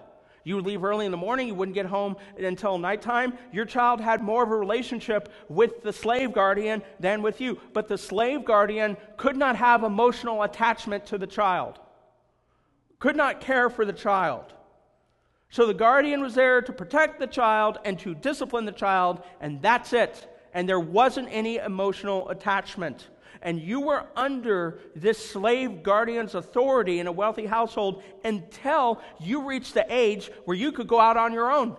You 0.48 0.56
would 0.56 0.64
leave 0.64 0.82
early 0.82 1.04
in 1.04 1.10
the 1.10 1.18
morning, 1.18 1.48
you 1.48 1.54
wouldn't 1.54 1.74
get 1.74 1.84
home 1.84 2.16
until 2.38 2.78
nighttime. 2.78 3.34
Your 3.52 3.66
child 3.66 4.00
had 4.00 4.22
more 4.22 4.42
of 4.42 4.50
a 4.50 4.56
relationship 4.56 5.30
with 5.50 5.82
the 5.82 5.92
slave 5.92 6.32
guardian 6.32 6.82
than 6.98 7.20
with 7.20 7.38
you. 7.38 7.60
But 7.74 7.86
the 7.86 7.98
slave 7.98 8.46
guardian 8.46 8.96
could 9.18 9.36
not 9.36 9.56
have 9.56 9.84
emotional 9.84 10.42
attachment 10.44 11.04
to 11.08 11.18
the 11.18 11.26
child. 11.26 11.78
could 12.98 13.14
not 13.14 13.42
care 13.42 13.68
for 13.68 13.84
the 13.84 13.92
child. 13.92 14.54
So 15.50 15.66
the 15.66 15.74
guardian 15.74 16.22
was 16.22 16.34
there 16.34 16.62
to 16.62 16.72
protect 16.72 17.20
the 17.20 17.26
child 17.26 17.78
and 17.84 17.98
to 18.00 18.14
discipline 18.14 18.64
the 18.64 18.72
child, 18.72 19.22
and 19.42 19.60
that's 19.60 19.92
it. 19.92 20.28
And 20.54 20.66
there 20.66 20.80
wasn't 20.80 21.28
any 21.30 21.58
emotional 21.58 22.28
attachment. 22.30 23.08
And 23.42 23.60
you 23.60 23.80
were 23.80 24.06
under 24.16 24.80
this 24.94 25.18
slave 25.30 25.82
guardian's 25.82 26.34
authority 26.34 26.98
in 26.98 27.06
a 27.06 27.12
wealthy 27.12 27.46
household 27.46 28.02
until 28.24 29.00
you 29.20 29.46
reached 29.46 29.74
the 29.74 29.86
age 29.88 30.30
where 30.44 30.56
you 30.56 30.72
could 30.72 30.88
go 30.88 31.00
out 31.00 31.16
on 31.16 31.32
your 31.32 31.50
own. 31.50 31.76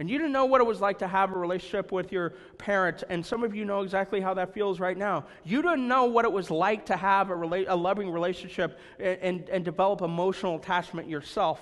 And 0.00 0.08
you 0.08 0.16
didn't 0.16 0.32
know 0.32 0.46
what 0.46 0.62
it 0.62 0.66
was 0.66 0.80
like 0.80 1.00
to 1.00 1.06
have 1.06 1.30
a 1.30 1.38
relationship 1.38 1.92
with 1.92 2.10
your 2.10 2.30
parents. 2.56 3.04
And 3.10 3.24
some 3.24 3.44
of 3.44 3.54
you 3.54 3.66
know 3.66 3.82
exactly 3.82 4.18
how 4.18 4.32
that 4.32 4.54
feels 4.54 4.80
right 4.80 4.96
now. 4.96 5.26
You 5.44 5.60
didn't 5.60 5.86
know 5.86 6.06
what 6.06 6.24
it 6.24 6.32
was 6.32 6.50
like 6.50 6.86
to 6.86 6.96
have 6.96 7.28
a, 7.28 7.34
rela- 7.34 7.66
a 7.68 7.76
loving 7.76 8.10
relationship 8.10 8.78
and, 8.98 9.18
and, 9.20 9.48
and 9.50 9.62
develop 9.62 10.00
emotional 10.00 10.56
attachment 10.56 11.10
yourself. 11.10 11.60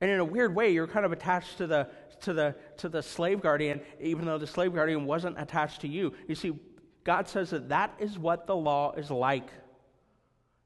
And 0.00 0.08
in 0.08 0.20
a 0.20 0.24
weird 0.24 0.54
way, 0.54 0.70
you're 0.70 0.86
kind 0.86 1.04
of 1.04 1.10
attached 1.10 1.58
to 1.58 1.66
the, 1.66 1.88
to, 2.20 2.32
the, 2.32 2.54
to 2.76 2.88
the 2.88 3.02
slave 3.02 3.40
guardian, 3.40 3.80
even 4.00 4.24
though 4.24 4.38
the 4.38 4.46
slave 4.46 4.72
guardian 4.72 5.06
wasn't 5.06 5.40
attached 5.40 5.80
to 5.80 5.88
you. 5.88 6.12
You 6.28 6.36
see, 6.36 6.56
God 7.08 7.26
says 7.26 7.48
that 7.48 7.70
that 7.70 7.94
is 7.98 8.18
what 8.18 8.46
the 8.46 8.54
law 8.54 8.92
is 8.92 9.10
like. 9.10 9.48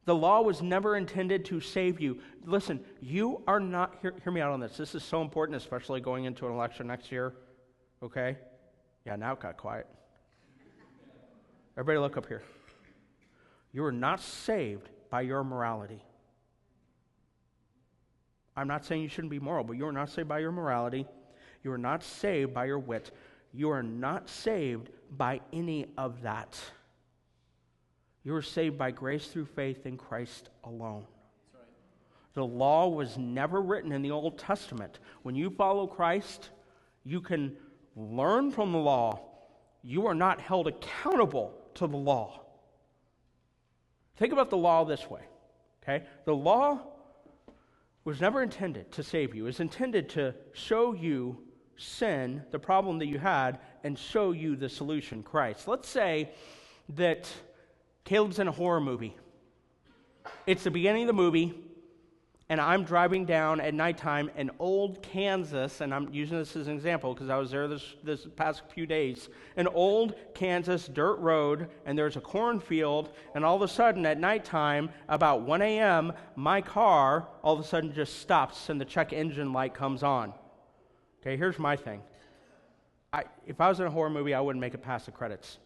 The 0.06 0.14
law 0.14 0.42
was 0.42 0.60
never 0.60 0.96
intended 0.96 1.44
to 1.44 1.60
save 1.60 2.00
you. 2.00 2.18
Listen, 2.44 2.80
you 3.00 3.44
are 3.46 3.60
not, 3.60 3.94
hear, 4.02 4.12
hear, 4.24 4.32
me 4.32 4.40
out 4.40 4.50
on 4.50 4.58
this. 4.58 4.76
This 4.76 4.96
is 4.96 5.04
so 5.04 5.22
important, 5.22 5.54
especially 5.54 6.00
going 6.00 6.24
into 6.24 6.44
an 6.46 6.52
election 6.52 6.88
next 6.88 7.12
year. 7.12 7.34
Okay? 8.02 8.36
Yeah, 9.06 9.14
now 9.14 9.34
it 9.34 9.38
got 9.38 9.56
quiet. 9.56 9.86
Everybody 11.76 12.00
look 12.00 12.16
up 12.16 12.26
here. 12.26 12.42
You 13.72 13.84
are 13.84 13.92
not 13.92 14.20
saved 14.20 14.88
by 15.10 15.20
your 15.20 15.44
morality. 15.44 16.02
I'm 18.56 18.66
not 18.66 18.84
saying 18.84 19.02
you 19.02 19.08
shouldn't 19.08 19.30
be 19.30 19.38
moral, 19.38 19.62
but 19.62 19.74
you 19.74 19.86
are 19.86 19.92
not 19.92 20.10
saved 20.10 20.26
by 20.26 20.40
your 20.40 20.50
morality. 20.50 21.06
You 21.62 21.70
are 21.70 21.78
not 21.78 22.02
saved 22.02 22.52
by 22.52 22.64
your 22.64 22.80
wit. 22.80 23.12
You 23.52 23.70
are 23.70 23.82
not 23.82 24.28
saved 24.28 24.90
by 25.10 25.40
any 25.52 25.86
of 25.98 26.22
that. 26.22 26.58
You 28.24 28.34
are 28.34 28.42
saved 28.42 28.78
by 28.78 28.90
grace 28.90 29.26
through 29.26 29.46
faith 29.46 29.84
in 29.84 29.96
Christ 29.96 30.48
alone. 30.64 31.06
The 32.34 32.44
law 32.44 32.88
was 32.88 33.18
never 33.18 33.60
written 33.60 33.92
in 33.92 34.00
the 34.00 34.10
Old 34.10 34.38
Testament. 34.38 35.00
When 35.22 35.34
you 35.34 35.50
follow 35.50 35.86
Christ, 35.86 36.50
you 37.04 37.20
can 37.20 37.56
learn 37.94 38.50
from 38.50 38.72
the 38.72 38.78
law. 38.78 39.20
You 39.82 40.06
are 40.06 40.14
not 40.14 40.40
held 40.40 40.66
accountable 40.66 41.54
to 41.74 41.86
the 41.86 41.96
law. 41.96 42.40
Think 44.16 44.32
about 44.32 44.50
the 44.50 44.56
law 44.56 44.84
this 44.84 45.10
way, 45.10 45.22
okay? 45.82 46.06
The 46.24 46.34
law 46.34 46.80
was 48.04 48.20
never 48.20 48.42
intended 48.42 48.92
to 48.92 49.02
save 49.02 49.34
you. 49.34 49.44
It 49.44 49.46
was 49.46 49.60
intended 49.60 50.08
to 50.10 50.34
show 50.52 50.92
you 50.94 51.38
sin, 51.76 52.42
the 52.50 52.58
problem 52.58 52.98
that 52.98 53.06
you 53.06 53.18
had, 53.18 53.58
and 53.84 53.98
show 53.98 54.32
you 54.32 54.56
the 54.56 54.68
solution, 54.68 55.22
Christ. 55.22 55.68
Let's 55.68 55.88
say 55.88 56.30
that 56.90 57.28
Caleb's 58.04 58.38
in 58.38 58.48
a 58.48 58.52
horror 58.52 58.80
movie. 58.80 59.16
It's 60.46 60.64
the 60.64 60.70
beginning 60.70 61.02
of 61.02 61.06
the 61.08 61.12
movie, 61.12 61.54
and 62.48 62.60
I'm 62.60 62.84
driving 62.84 63.24
down 63.24 63.60
at 63.60 63.72
nighttime 63.72 64.30
in 64.36 64.50
old 64.58 65.02
Kansas, 65.02 65.80
and 65.80 65.94
I'm 65.94 66.12
using 66.12 66.36
this 66.36 66.54
as 66.54 66.68
an 66.68 66.74
example 66.74 67.14
because 67.14 67.30
I 67.30 67.38
was 67.38 67.50
there 67.50 67.66
this, 67.66 67.94
this 68.02 68.26
past 68.36 68.62
few 68.74 68.86
days. 68.86 69.28
An 69.56 69.66
old 69.68 70.14
Kansas 70.34 70.86
dirt 70.86 71.16
road, 71.20 71.68
and 71.86 71.96
there's 71.96 72.16
a 72.16 72.20
cornfield, 72.20 73.12
and 73.34 73.44
all 73.44 73.56
of 73.56 73.62
a 73.62 73.68
sudden 73.68 74.04
at 74.04 74.18
nighttime, 74.18 74.90
about 75.08 75.42
1 75.42 75.62
a.m., 75.62 76.12
my 76.36 76.60
car 76.60 77.28
all 77.42 77.54
of 77.54 77.60
a 77.60 77.64
sudden 77.64 77.92
just 77.92 78.18
stops 78.18 78.68
and 78.68 78.80
the 78.80 78.84
check 78.84 79.12
engine 79.12 79.52
light 79.52 79.74
comes 79.74 80.02
on. 80.02 80.34
Okay, 81.22 81.36
here's 81.36 81.56
my 81.56 81.76
thing. 81.76 82.02
I, 83.12 83.22
if 83.46 83.60
I 83.60 83.68
was 83.68 83.78
in 83.78 83.86
a 83.86 83.90
horror 83.90 84.10
movie, 84.10 84.34
I 84.34 84.40
wouldn't 84.40 84.60
make 84.60 84.74
it 84.74 84.82
past 84.82 85.06
the 85.06 85.12
credits. 85.12 85.58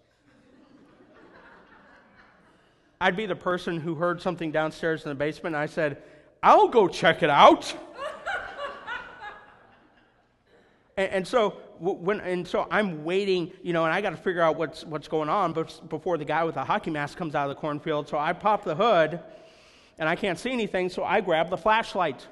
I'd 3.00 3.16
be 3.16 3.24
the 3.24 3.36
person 3.36 3.80
who 3.80 3.94
heard 3.94 4.20
something 4.20 4.52
downstairs 4.52 5.04
in 5.04 5.08
the 5.08 5.14
basement, 5.14 5.56
and 5.56 5.62
I 5.62 5.64
said, 5.64 6.02
I'll 6.42 6.68
go 6.68 6.88
check 6.88 7.22
it 7.22 7.30
out. 7.30 7.72
and, 10.98 11.10
and, 11.10 11.26
so 11.26 11.56
when 11.78 12.20
and 12.20 12.46
so 12.46 12.68
I'm 12.70 13.04
waiting, 13.04 13.50
you 13.62 13.72
know, 13.72 13.86
and 13.86 13.94
I 13.94 14.02
got 14.02 14.10
to 14.10 14.18
figure 14.18 14.42
out 14.42 14.56
what's 14.56 14.84
what's 14.84 15.08
going 15.08 15.30
on 15.30 15.54
before 15.88 16.18
the 16.18 16.26
guy 16.26 16.44
with 16.44 16.56
the 16.56 16.64
hockey 16.64 16.90
mask 16.90 17.16
comes 17.16 17.34
out 17.34 17.48
of 17.48 17.56
the 17.56 17.60
cornfield. 17.60 18.08
So 18.08 18.18
I 18.18 18.34
pop 18.34 18.62
the 18.62 18.74
hood, 18.74 19.20
and 19.98 20.06
I 20.06 20.16
can't 20.16 20.38
see 20.38 20.52
anything, 20.52 20.90
so 20.90 21.02
I 21.02 21.22
grab 21.22 21.48
the 21.48 21.56
flashlight. 21.56 22.26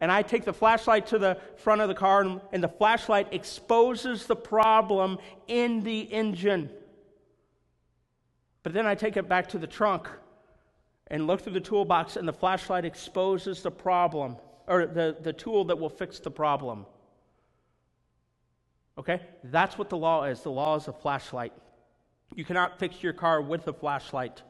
And 0.00 0.12
I 0.12 0.22
take 0.22 0.44
the 0.44 0.52
flashlight 0.52 1.06
to 1.08 1.18
the 1.18 1.38
front 1.56 1.80
of 1.80 1.88
the 1.88 1.94
car, 1.94 2.20
and, 2.20 2.40
and 2.52 2.62
the 2.62 2.68
flashlight 2.68 3.28
exposes 3.32 4.26
the 4.26 4.36
problem 4.36 5.18
in 5.46 5.82
the 5.82 6.00
engine. 6.00 6.70
But 8.62 8.72
then 8.72 8.84
I 8.84 8.94
take 8.94 9.16
it 9.16 9.28
back 9.28 9.48
to 9.50 9.58
the 9.58 9.66
trunk 9.66 10.08
and 11.06 11.26
look 11.26 11.40
through 11.40 11.54
the 11.54 11.60
toolbox, 11.60 12.16
and 12.16 12.26
the 12.26 12.32
flashlight 12.32 12.84
exposes 12.84 13.62
the 13.62 13.70
problem, 13.70 14.36
or 14.66 14.86
the, 14.86 15.16
the 15.20 15.32
tool 15.32 15.64
that 15.66 15.78
will 15.78 15.88
fix 15.88 16.18
the 16.18 16.30
problem. 16.30 16.84
Okay? 18.98 19.20
That's 19.44 19.78
what 19.78 19.88
the 19.88 19.96
law 19.96 20.24
is. 20.24 20.40
The 20.40 20.50
law 20.50 20.76
is 20.76 20.88
a 20.88 20.92
flashlight. 20.92 21.52
You 22.34 22.44
cannot 22.44 22.78
fix 22.78 23.02
your 23.02 23.12
car 23.12 23.40
with 23.40 23.66
a 23.68 23.72
flashlight. 23.72 24.42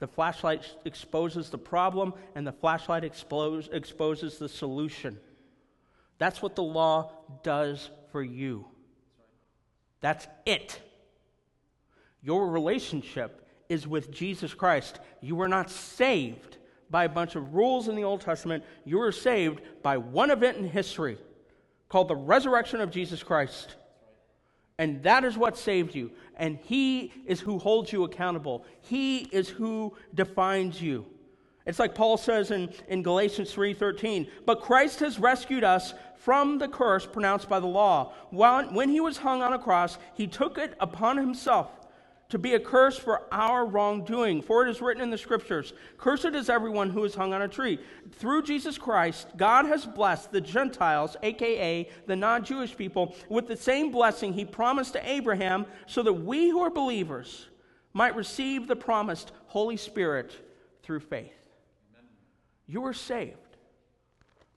The 0.00 0.06
flashlight 0.08 0.64
exposes 0.84 1.50
the 1.50 1.58
problem, 1.58 2.14
and 2.34 2.46
the 2.46 2.52
flashlight 2.52 3.04
expose, 3.04 3.68
exposes 3.72 4.38
the 4.38 4.48
solution. 4.48 5.18
That's 6.18 6.42
what 6.42 6.56
the 6.56 6.62
law 6.62 7.12
does 7.42 7.90
for 8.10 8.22
you. 8.22 8.66
That's 10.00 10.26
it. 10.44 10.80
Your 12.22 12.48
relationship 12.50 13.48
is 13.68 13.86
with 13.86 14.10
Jesus 14.10 14.52
Christ. 14.54 15.00
You 15.20 15.36
were 15.36 15.48
not 15.48 15.70
saved 15.70 16.58
by 16.90 17.04
a 17.04 17.08
bunch 17.08 17.34
of 17.34 17.54
rules 17.54 17.88
in 17.88 17.96
the 17.96 18.04
Old 18.04 18.20
Testament. 18.20 18.64
You 18.84 18.98
were 18.98 19.12
saved 19.12 19.60
by 19.82 19.96
one 19.96 20.30
event 20.30 20.58
in 20.58 20.68
history 20.68 21.18
called 21.88 22.08
the 22.08 22.16
resurrection 22.16 22.80
of 22.80 22.90
Jesus 22.90 23.22
Christ. 23.22 23.76
And 24.78 25.02
that 25.04 25.24
is 25.24 25.38
what 25.38 25.56
saved 25.56 25.94
you. 25.94 26.10
And 26.36 26.58
He 26.64 27.12
is 27.26 27.40
who 27.40 27.58
holds 27.58 27.92
you 27.92 28.04
accountable. 28.04 28.64
He 28.80 29.18
is 29.18 29.48
who 29.48 29.96
defines 30.14 30.82
you. 30.82 31.06
It's 31.66 31.78
like 31.78 31.94
Paul 31.94 32.16
says 32.16 32.50
in, 32.50 32.70
in 32.88 33.02
Galatians 33.02 33.54
3:13, 33.54 34.28
but 34.44 34.60
Christ 34.60 35.00
has 35.00 35.18
rescued 35.18 35.64
us 35.64 35.94
from 36.16 36.58
the 36.58 36.68
curse 36.68 37.06
pronounced 37.06 37.48
by 37.48 37.60
the 37.60 37.66
law. 37.66 38.12
When, 38.30 38.74
when 38.74 38.88
he 38.90 39.00
was 39.00 39.18
hung 39.18 39.42
on 39.42 39.52
a 39.52 39.58
cross, 39.58 39.98
he 40.14 40.26
took 40.26 40.58
it 40.58 40.74
upon 40.80 41.16
himself 41.16 41.70
to 42.30 42.38
be 42.38 42.54
a 42.54 42.60
curse 42.60 42.96
for 42.96 43.22
our 43.32 43.66
wrongdoing. 43.66 44.42
For 44.42 44.66
it 44.66 44.70
is 44.70 44.80
written 44.80 45.02
in 45.02 45.10
the 45.10 45.18
scriptures 45.18 45.72
Cursed 45.98 46.34
is 46.34 46.48
everyone 46.48 46.90
who 46.90 47.04
is 47.04 47.14
hung 47.14 47.32
on 47.32 47.42
a 47.42 47.48
tree. 47.48 47.78
Through 48.12 48.42
Jesus 48.42 48.78
Christ, 48.78 49.28
God 49.36 49.66
has 49.66 49.84
blessed 49.84 50.32
the 50.32 50.40
Gentiles, 50.40 51.16
aka 51.22 51.88
the 52.06 52.16
non 52.16 52.44
Jewish 52.44 52.76
people, 52.76 53.14
with 53.28 53.46
the 53.46 53.56
same 53.56 53.90
blessing 53.90 54.32
he 54.32 54.44
promised 54.44 54.94
to 54.94 55.08
Abraham, 55.08 55.66
so 55.86 56.02
that 56.02 56.12
we 56.12 56.48
who 56.48 56.60
are 56.60 56.70
believers 56.70 57.48
might 57.92 58.16
receive 58.16 58.66
the 58.66 58.76
promised 58.76 59.32
Holy 59.46 59.76
Spirit 59.76 60.32
through 60.82 61.00
faith. 61.00 61.48
Amen. 61.92 62.08
You 62.66 62.84
are 62.86 62.92
saved 62.92 63.38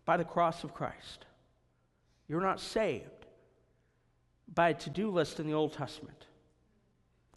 by 0.06 0.17
the 0.17 0.23
cross 0.23 0.63
of 0.63 0.73
Christ. 0.73 1.25
You're 2.27 2.41
not 2.41 2.60
saved 2.60 3.25
by 4.53 4.69
a 4.69 4.73
to 4.73 4.89
do 4.89 5.12
list 5.12 5.39
in 5.39 5.47
the 5.47 5.53
Old 5.53 5.73
Testament. 5.73 6.26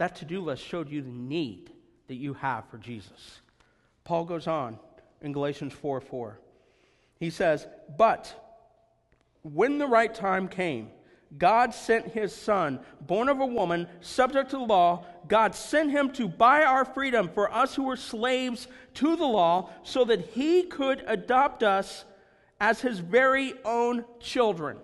That 0.01 0.17
to 0.17 0.25
do 0.25 0.41
list 0.41 0.65
showed 0.65 0.89
you 0.89 1.03
the 1.03 1.11
need 1.11 1.71
that 2.09 2.15
you 2.15 2.33
have 2.33 2.67
for 2.71 2.79
Jesus. 2.79 3.43
Paul 4.03 4.25
goes 4.25 4.47
on 4.47 4.79
in 5.21 5.31
Galatians 5.31 5.75
4 5.75 6.01
4. 6.01 6.41
He 7.19 7.29
says, 7.29 7.67
But 7.99 8.35
when 9.43 9.77
the 9.77 9.87
right 9.87 10.15
time 10.15 10.49
came, 10.49 10.89
God 11.37 11.75
sent 11.75 12.07
his 12.07 12.35
son, 12.35 12.81
born 13.03 13.29
of 13.29 13.41
a 13.41 13.47
woman, 13.47 13.89
subject 14.01 14.53
to 14.53 14.57
the 14.57 14.63
law. 14.63 15.05
God 15.29 15.55
sent 15.55 15.91
him 15.91 16.11
to 16.13 16.29
buy 16.29 16.63
our 16.63 16.87
freedom 16.87 17.29
for 17.29 17.53
us 17.53 17.75
who 17.75 17.83
were 17.83 17.97
slaves 17.97 18.69
to 18.95 19.17
the 19.17 19.27
law, 19.27 19.69
so 19.83 20.07
that 20.07 20.29
he 20.29 20.63
could 20.63 21.05
adopt 21.09 21.63
us 21.63 22.07
as 22.59 22.81
his 22.81 23.01
very 23.01 23.53
own 23.67 24.07
children. 24.19 24.79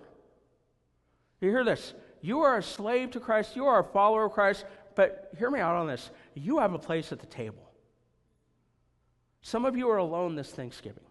You 1.41 1.49
hear 1.49 1.63
this? 1.63 1.95
You 2.21 2.41
are 2.41 2.57
a 2.57 2.63
slave 2.63 3.11
to 3.11 3.19
Christ, 3.19 3.55
you 3.55 3.65
are 3.65 3.79
a 3.79 3.83
follower 3.83 4.25
of 4.25 4.33
Christ. 4.33 4.65
But 4.97 5.29
hear 5.37 5.51
me 5.51 5.59
out 5.59 5.75
on 5.75 5.85
this. 5.85 6.09
You 6.33 6.57
have 6.57 6.73
a 6.73 6.79
place 6.79 7.11
at 7.11 7.19
the 7.19 7.27
table. 7.27 7.69
Some 9.43 9.63
of 9.63 9.77
you 9.77 9.91
are 9.91 9.97
alone 9.97 10.33
this 10.33 10.49
Thanksgiving. 10.49 11.03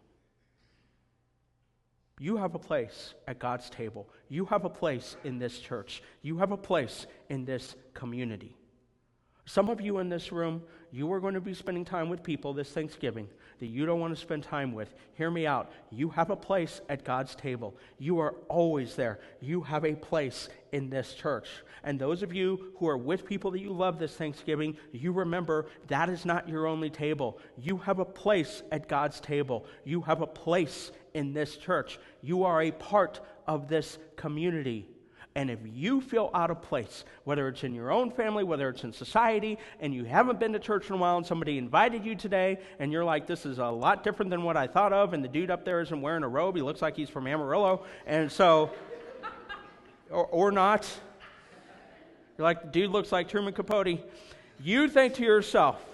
You 2.18 2.36
have 2.36 2.56
a 2.56 2.58
place 2.58 3.14
at 3.28 3.38
God's 3.38 3.70
table. 3.70 4.08
You 4.28 4.44
have 4.46 4.64
a 4.64 4.68
place 4.68 5.16
in 5.22 5.38
this 5.38 5.60
church. 5.60 6.02
You 6.22 6.38
have 6.38 6.50
a 6.50 6.56
place 6.56 7.06
in 7.28 7.44
this 7.44 7.76
community. 7.94 8.56
Some 9.44 9.68
of 9.68 9.80
you 9.80 9.98
in 9.98 10.08
this 10.08 10.32
room, 10.32 10.64
you 10.90 11.12
are 11.12 11.20
going 11.20 11.34
to 11.34 11.40
be 11.40 11.54
spending 11.54 11.84
time 11.84 12.08
with 12.08 12.24
people 12.24 12.52
this 12.52 12.70
Thanksgiving 12.72 13.28
that 13.58 13.66
you 13.66 13.86
don't 13.86 14.00
want 14.00 14.14
to 14.14 14.20
spend 14.20 14.42
time 14.42 14.72
with. 14.72 14.94
Hear 15.14 15.30
me 15.30 15.46
out. 15.46 15.70
You 15.90 16.10
have 16.10 16.30
a 16.30 16.36
place 16.36 16.80
at 16.88 17.04
God's 17.04 17.34
table. 17.34 17.76
You 17.98 18.18
are 18.20 18.34
always 18.48 18.94
there. 18.96 19.20
You 19.40 19.62
have 19.62 19.84
a 19.84 19.94
place 19.94 20.48
in 20.72 20.90
this 20.90 21.14
church. 21.14 21.48
And 21.84 21.98
those 21.98 22.22
of 22.22 22.34
you 22.34 22.72
who 22.78 22.88
are 22.88 22.98
with 22.98 23.24
people 23.24 23.50
that 23.52 23.60
you 23.60 23.72
love 23.72 23.98
this 23.98 24.14
Thanksgiving, 24.14 24.76
you 24.92 25.12
remember 25.12 25.66
that 25.88 26.08
is 26.08 26.24
not 26.24 26.48
your 26.48 26.66
only 26.66 26.90
table. 26.90 27.38
You 27.56 27.78
have 27.78 27.98
a 27.98 28.04
place 28.04 28.62
at 28.72 28.88
God's 28.88 29.20
table. 29.20 29.66
You 29.84 30.00
have 30.02 30.20
a 30.20 30.26
place 30.26 30.90
in 31.14 31.32
this 31.32 31.56
church. 31.56 31.98
You 32.22 32.44
are 32.44 32.62
a 32.62 32.72
part 32.72 33.20
of 33.46 33.68
this 33.68 33.98
community. 34.16 34.88
And 35.36 35.50
if 35.50 35.58
you 35.70 36.00
feel 36.00 36.30
out 36.32 36.50
of 36.50 36.62
place, 36.62 37.04
whether 37.24 37.46
it's 37.46 37.62
in 37.62 37.74
your 37.74 37.92
own 37.92 38.10
family, 38.10 38.42
whether 38.42 38.70
it's 38.70 38.84
in 38.84 38.92
society, 38.94 39.58
and 39.80 39.92
you 39.92 40.04
haven't 40.04 40.40
been 40.40 40.54
to 40.54 40.58
church 40.58 40.88
in 40.88 40.94
a 40.94 40.96
while, 40.96 41.18
and 41.18 41.26
somebody 41.26 41.58
invited 41.58 42.06
you 42.06 42.14
today, 42.14 42.58
and 42.78 42.90
you're 42.90 43.04
like, 43.04 43.26
this 43.26 43.44
is 43.44 43.58
a 43.58 43.66
lot 43.66 44.02
different 44.02 44.30
than 44.30 44.44
what 44.44 44.56
I 44.56 44.66
thought 44.66 44.94
of, 44.94 45.12
and 45.12 45.22
the 45.22 45.28
dude 45.28 45.50
up 45.50 45.66
there 45.66 45.82
isn't 45.82 46.00
wearing 46.00 46.22
a 46.22 46.28
robe, 46.28 46.56
he 46.56 46.62
looks 46.62 46.80
like 46.80 46.96
he's 46.96 47.10
from 47.10 47.26
Amarillo, 47.26 47.84
and 48.06 48.32
so, 48.32 48.70
or, 50.08 50.24
or 50.24 50.50
not, 50.50 50.90
you're 52.38 52.46
like, 52.46 52.62
the 52.62 52.68
dude 52.68 52.90
looks 52.90 53.12
like 53.12 53.28
Truman 53.28 53.52
Capote, 53.52 54.00
you 54.58 54.88
think 54.88 55.12
to 55.16 55.22
yourself, 55.22 55.84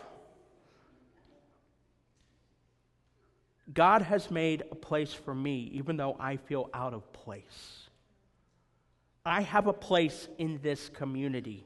God 3.74 4.02
has 4.02 4.30
made 4.30 4.62
a 4.70 4.76
place 4.76 5.12
for 5.12 5.34
me, 5.34 5.68
even 5.72 5.96
though 5.96 6.14
I 6.20 6.36
feel 6.36 6.70
out 6.72 6.94
of 6.94 7.12
place. 7.12 7.81
I 9.24 9.42
have 9.42 9.66
a 9.66 9.72
place 9.72 10.28
in 10.38 10.58
this 10.62 10.88
community. 10.88 11.64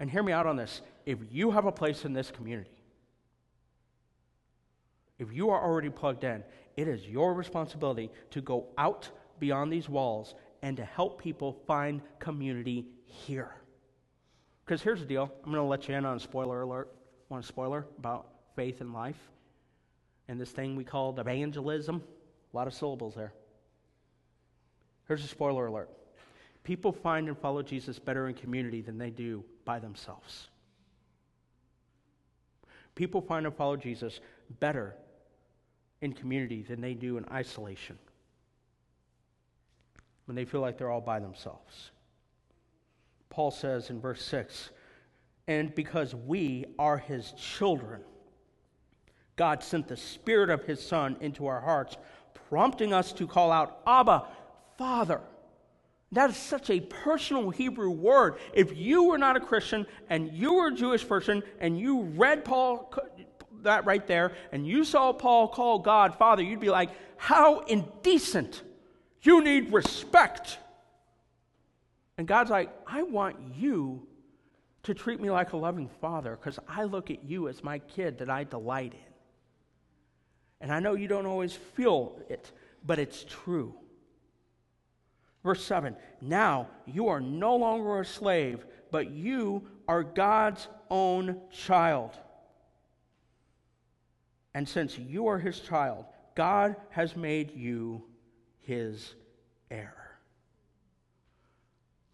And 0.00 0.10
hear 0.10 0.22
me 0.22 0.32
out 0.32 0.46
on 0.46 0.56
this. 0.56 0.82
If 1.04 1.18
you 1.30 1.50
have 1.52 1.66
a 1.66 1.72
place 1.72 2.04
in 2.04 2.12
this 2.12 2.30
community, 2.30 2.70
if 5.18 5.32
you 5.32 5.50
are 5.50 5.62
already 5.62 5.88
plugged 5.88 6.24
in, 6.24 6.42
it 6.76 6.88
is 6.88 7.06
your 7.06 7.32
responsibility 7.32 8.10
to 8.30 8.40
go 8.40 8.66
out 8.76 9.10
beyond 9.38 9.72
these 9.72 9.88
walls 9.88 10.34
and 10.62 10.76
to 10.76 10.84
help 10.84 11.22
people 11.22 11.62
find 11.66 12.02
community 12.18 12.86
here. 13.04 13.54
Because 14.64 14.82
here's 14.82 15.00
the 15.00 15.06
deal 15.06 15.32
I'm 15.44 15.52
going 15.52 15.62
to 15.62 15.68
let 15.68 15.88
you 15.88 15.94
in 15.94 16.04
on 16.04 16.16
a 16.16 16.20
spoiler 16.20 16.62
alert. 16.62 16.92
A 17.30 17.42
spoiler 17.42 17.86
about 17.98 18.28
faith 18.54 18.80
and 18.80 18.92
life? 18.92 19.18
And 20.28 20.40
this 20.40 20.50
thing 20.50 20.76
we 20.76 20.84
call 20.84 21.18
evangelism? 21.18 22.02
A 22.52 22.56
lot 22.56 22.66
of 22.66 22.74
syllables 22.74 23.14
there. 23.14 23.32
Here's 25.06 25.24
a 25.24 25.28
spoiler 25.28 25.66
alert 25.66 25.90
people 26.64 26.92
find 26.92 27.28
and 27.28 27.38
follow 27.38 27.62
Jesus 27.62 27.98
better 27.98 28.28
in 28.28 28.34
community 28.34 28.80
than 28.80 28.98
they 28.98 29.10
do 29.10 29.44
by 29.64 29.78
themselves. 29.78 30.48
People 32.96 33.20
find 33.20 33.46
and 33.46 33.54
follow 33.54 33.76
Jesus 33.76 34.20
better 34.58 34.96
in 36.00 36.12
community 36.12 36.62
than 36.62 36.80
they 36.80 36.94
do 36.94 37.18
in 37.18 37.24
isolation 37.30 37.98
when 40.24 40.34
they 40.34 40.44
feel 40.44 40.60
like 40.60 40.76
they're 40.76 40.90
all 40.90 41.00
by 41.00 41.20
themselves. 41.20 41.90
Paul 43.30 43.50
says 43.50 43.90
in 43.90 44.00
verse 44.00 44.24
6 44.24 44.70
And 45.46 45.74
because 45.74 46.14
we 46.14 46.64
are 46.78 46.98
his 46.98 47.32
children, 47.32 48.00
God 49.36 49.62
sent 49.62 49.88
the 49.88 49.96
Spirit 49.96 50.50
of 50.50 50.64
his 50.64 50.84
Son 50.84 51.16
into 51.20 51.46
our 51.46 51.60
hearts, 51.60 51.96
prompting 52.48 52.92
us 52.92 53.12
to 53.12 53.26
call 53.26 53.52
out, 53.52 53.80
Abba, 53.86 54.24
Father. 54.78 55.20
That 56.12 56.30
is 56.30 56.36
such 56.36 56.70
a 56.70 56.80
personal 56.80 57.50
Hebrew 57.50 57.90
word. 57.90 58.38
If 58.54 58.76
you 58.76 59.04
were 59.04 59.18
not 59.18 59.36
a 59.36 59.40
Christian 59.40 59.86
and 60.08 60.32
you 60.32 60.54
were 60.54 60.68
a 60.68 60.74
Jewish 60.74 61.06
person 61.06 61.42
and 61.58 61.78
you 61.78 62.02
read 62.02 62.44
Paul 62.44 62.94
that 63.62 63.84
right 63.84 64.06
there 64.06 64.32
and 64.52 64.66
you 64.66 64.84
saw 64.84 65.12
Paul 65.12 65.48
call 65.48 65.80
God 65.80 66.14
Father, 66.16 66.42
you'd 66.42 66.60
be 66.60 66.70
like, 66.70 66.90
how 67.16 67.60
indecent. 67.60 68.62
You 69.22 69.42
need 69.42 69.72
respect. 69.72 70.58
And 72.16 72.28
God's 72.28 72.50
like, 72.50 72.70
I 72.86 73.02
want 73.02 73.36
you 73.56 74.06
to 74.84 74.94
treat 74.94 75.20
me 75.20 75.30
like 75.30 75.52
a 75.52 75.56
loving 75.56 75.90
father 76.00 76.36
because 76.36 76.60
I 76.68 76.84
look 76.84 77.10
at 77.10 77.24
you 77.24 77.48
as 77.48 77.64
my 77.64 77.80
kid 77.80 78.18
that 78.18 78.30
I 78.30 78.44
delight 78.44 78.92
in. 78.92 79.12
And 80.60 80.72
I 80.72 80.78
know 80.78 80.94
you 80.94 81.08
don't 81.08 81.26
always 81.26 81.52
feel 81.52 82.20
it, 82.28 82.52
but 82.84 82.98
it's 83.00 83.24
true. 83.28 83.74
Verse 85.46 85.64
7 85.64 85.94
Now 86.20 86.66
you 86.86 87.06
are 87.06 87.20
no 87.20 87.54
longer 87.54 88.00
a 88.00 88.04
slave, 88.04 88.66
but 88.90 89.12
you 89.12 89.62
are 89.86 90.02
God's 90.02 90.66
own 90.90 91.40
child. 91.52 92.10
And 94.54 94.68
since 94.68 94.98
you 94.98 95.28
are 95.28 95.38
his 95.38 95.60
child, 95.60 96.04
God 96.34 96.74
has 96.90 97.14
made 97.14 97.54
you 97.54 98.02
his 98.62 99.14
heir. 99.70 100.18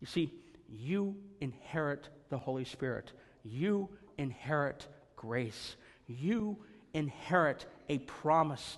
You 0.01 0.07
see, 0.07 0.31
you 0.69 1.17
inherit 1.41 2.11
the 2.29 2.37
Holy 2.37 2.67
Spirit, 2.67 3.13
you 3.45 3.89
inherit 4.19 4.87
grace, 5.17 5.77
you 6.07 6.59
inherit 6.93 7.65
a 7.89 7.97
promise 8.01 8.77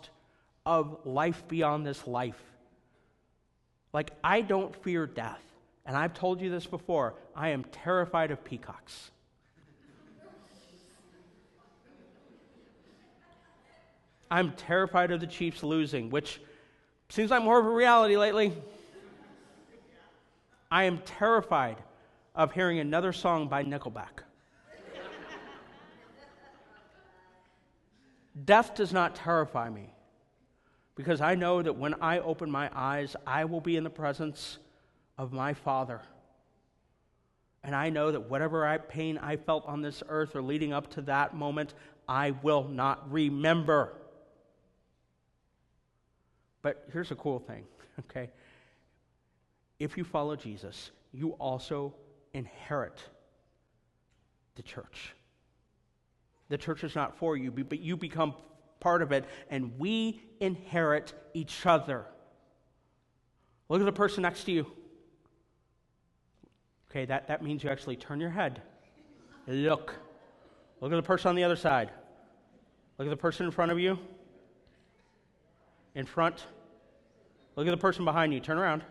of 0.64 0.98
life 1.04 1.42
beyond 1.48 1.84
this 1.84 2.06
life. 2.06 2.53
Like, 3.94 4.10
I 4.24 4.42
don't 4.42 4.74
fear 4.82 5.06
death. 5.06 5.40
And 5.86 5.96
I've 5.96 6.12
told 6.14 6.40
you 6.40 6.50
this 6.50 6.66
before 6.66 7.14
I 7.34 7.50
am 7.50 7.64
terrified 7.64 8.30
of 8.32 8.44
peacocks. 8.44 9.12
I'm 14.30 14.52
terrified 14.52 15.12
of 15.12 15.20
the 15.20 15.26
Chiefs 15.28 15.62
losing, 15.62 16.10
which 16.10 16.40
seems 17.08 17.30
like 17.30 17.42
more 17.42 17.60
of 17.60 17.66
a 17.66 17.70
reality 17.70 18.16
lately. 18.16 18.52
I 20.70 20.84
am 20.84 20.98
terrified 20.98 21.76
of 22.34 22.50
hearing 22.50 22.80
another 22.80 23.12
song 23.12 23.46
by 23.46 23.62
Nickelback. 23.62 24.24
Death 28.44 28.74
does 28.74 28.92
not 28.92 29.14
terrify 29.14 29.70
me 29.70 29.93
because 30.94 31.20
I 31.20 31.34
know 31.34 31.60
that 31.62 31.76
when 31.76 31.94
I 31.94 32.20
open 32.20 32.50
my 32.50 32.70
eyes, 32.74 33.16
I 33.26 33.44
will 33.44 33.60
be 33.60 33.76
in 33.76 33.84
the 33.84 33.90
presence 33.90 34.58
of 35.18 35.32
my 35.32 35.54
Father. 35.54 36.00
And 37.62 37.74
I 37.74 37.90
know 37.90 38.12
that 38.12 38.28
whatever 38.28 38.78
pain 38.88 39.18
I 39.18 39.36
felt 39.36 39.66
on 39.66 39.82
this 39.82 40.02
earth 40.08 40.36
or 40.36 40.42
leading 40.42 40.72
up 40.72 40.90
to 40.92 41.02
that 41.02 41.34
moment, 41.34 41.74
I 42.08 42.32
will 42.42 42.68
not 42.68 43.10
remember. 43.10 43.94
But 46.62 46.86
here's 46.92 47.10
a 47.10 47.16
cool 47.16 47.38
thing, 47.38 47.64
okay? 48.00 48.30
If 49.78 49.96
you 49.96 50.04
follow 50.04 50.36
Jesus, 50.36 50.90
you 51.12 51.30
also 51.32 51.94
inherit 52.34 53.02
the 54.54 54.62
church. 54.62 55.14
The 56.48 56.58
church 56.58 56.84
is 56.84 56.94
not 56.94 57.16
for 57.16 57.36
you, 57.36 57.50
but 57.50 57.80
you 57.80 57.96
become 57.96 58.34
part 58.84 59.00
of 59.00 59.12
it, 59.12 59.24
and 59.48 59.78
we 59.78 60.20
inherit 60.40 61.14
each 61.32 61.64
other. 61.64 62.04
Look 63.70 63.80
at 63.80 63.86
the 63.86 63.92
person 63.92 64.22
next 64.22 64.44
to 64.44 64.52
you. 64.52 64.66
Okay, 66.90 67.06
that, 67.06 67.26
that 67.28 67.42
means 67.42 67.64
you 67.64 67.70
actually 67.70 67.96
turn 67.96 68.20
your 68.20 68.30
head. 68.30 68.60
Look. 69.46 69.94
Look 70.82 70.92
at 70.92 70.96
the 70.96 71.02
person 71.02 71.30
on 71.30 71.34
the 71.34 71.44
other 71.44 71.56
side. 71.56 71.90
Look 72.98 73.08
at 73.08 73.10
the 73.10 73.16
person 73.16 73.46
in 73.46 73.52
front 73.52 73.72
of 73.72 73.80
you. 73.80 73.98
In 75.94 76.04
front. 76.04 76.44
Look 77.56 77.66
at 77.66 77.70
the 77.70 77.78
person 77.78 78.04
behind 78.04 78.34
you. 78.34 78.40
Turn 78.40 78.58
around. 78.58 78.82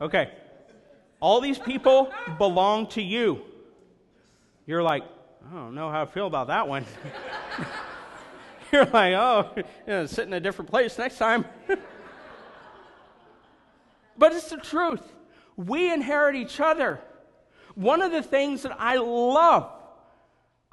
Okay. 0.00 0.32
All 1.20 1.40
these 1.40 1.60
people 1.60 2.12
belong 2.36 2.88
to 2.88 3.00
you. 3.00 3.42
You're 4.66 4.82
like, 4.82 5.02
I 5.50 5.54
don't 5.54 5.74
know 5.74 5.90
how 5.90 6.02
I 6.02 6.06
feel 6.06 6.26
about 6.26 6.46
that 6.48 6.68
one. 6.68 6.84
You're 8.72 8.86
like, 8.86 9.14
oh, 9.14 9.50
you 9.56 9.64
know, 9.86 10.06
sit 10.06 10.26
in 10.26 10.32
a 10.32 10.40
different 10.40 10.70
place 10.70 10.96
next 10.98 11.18
time. 11.18 11.44
but 14.16 14.32
it's 14.32 14.48
the 14.50 14.56
truth. 14.56 15.02
We 15.56 15.92
inherit 15.92 16.36
each 16.36 16.60
other. 16.60 17.00
One 17.74 18.02
of 18.02 18.12
the 18.12 18.22
things 18.22 18.62
that 18.62 18.76
I 18.78 18.96
love 18.96 19.70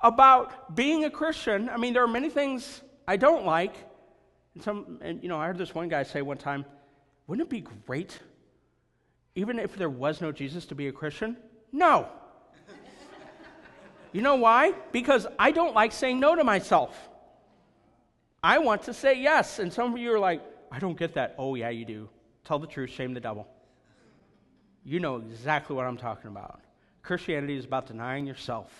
about 0.02 0.75
being 0.75 1.04
a 1.04 1.10
Christian, 1.10 1.69
I 1.69 1.78
mean, 1.78 1.93
there 1.93 2.04
are 2.04 2.08
many 2.08 2.30
things 2.30 2.82
I 3.08 3.17
don't 3.17 3.45
like. 3.45 3.75
And 4.54 4.63
some, 4.63 4.99
and 5.02 5.21
you 5.21 5.30
know, 5.30 5.38
I 5.38 5.47
heard 5.47 5.58
this 5.58 5.75
one 5.75 5.89
guy 5.89 6.04
say 6.04 6.21
one 6.21 6.38
time, 6.38 6.63
wouldn't 7.28 7.47
it 7.47 7.49
be 7.49 7.65
great, 7.86 8.19
even 9.36 9.60
if 9.60 9.75
there 9.75 9.89
was 9.89 10.21
no 10.21 10.32
Jesus, 10.32 10.65
to 10.67 10.75
be 10.75 10.88
a 10.88 10.91
Christian? 10.91 11.38
No. 11.71 12.08
You 14.12 14.22
know 14.22 14.36
why? 14.36 14.74
Because 14.91 15.28
I 15.38 15.52
don't 15.52 15.76
like 15.76 15.91
saying 15.91 16.19
no 16.19 16.36
to 16.36 16.43
myself. 16.43 17.10
I 18.41 18.60
want 18.60 18.84
to 18.84 18.93
say 18.93 19.19
yes. 19.19 19.60
And 19.60 19.72
some 19.72 19.93
of 19.93 20.00
you 20.00 20.13
are 20.13 20.19
like, 20.19 20.41
I 20.72 20.80
don't 20.80 20.98
get 20.98 21.13
that. 21.15 21.36
Oh, 21.38 21.56
yeah, 21.56 21.69
you 21.69 21.86
do. 21.86 22.10
Tell 22.45 22.60
the 22.60 22.67
truth, 22.67 22.89
shame 22.89 23.13
the 23.13 23.19
devil. 23.19 23.48
you 24.84 25.00
know 25.00 25.17
exactly 25.17 25.76
what 25.76 25.86
I'm 25.86 25.98
talking 25.98 26.30
about. 26.30 26.62
Christianity 27.04 27.58
is 27.58 27.65
about 27.65 27.88
denying 27.88 28.26
yourself, 28.26 28.72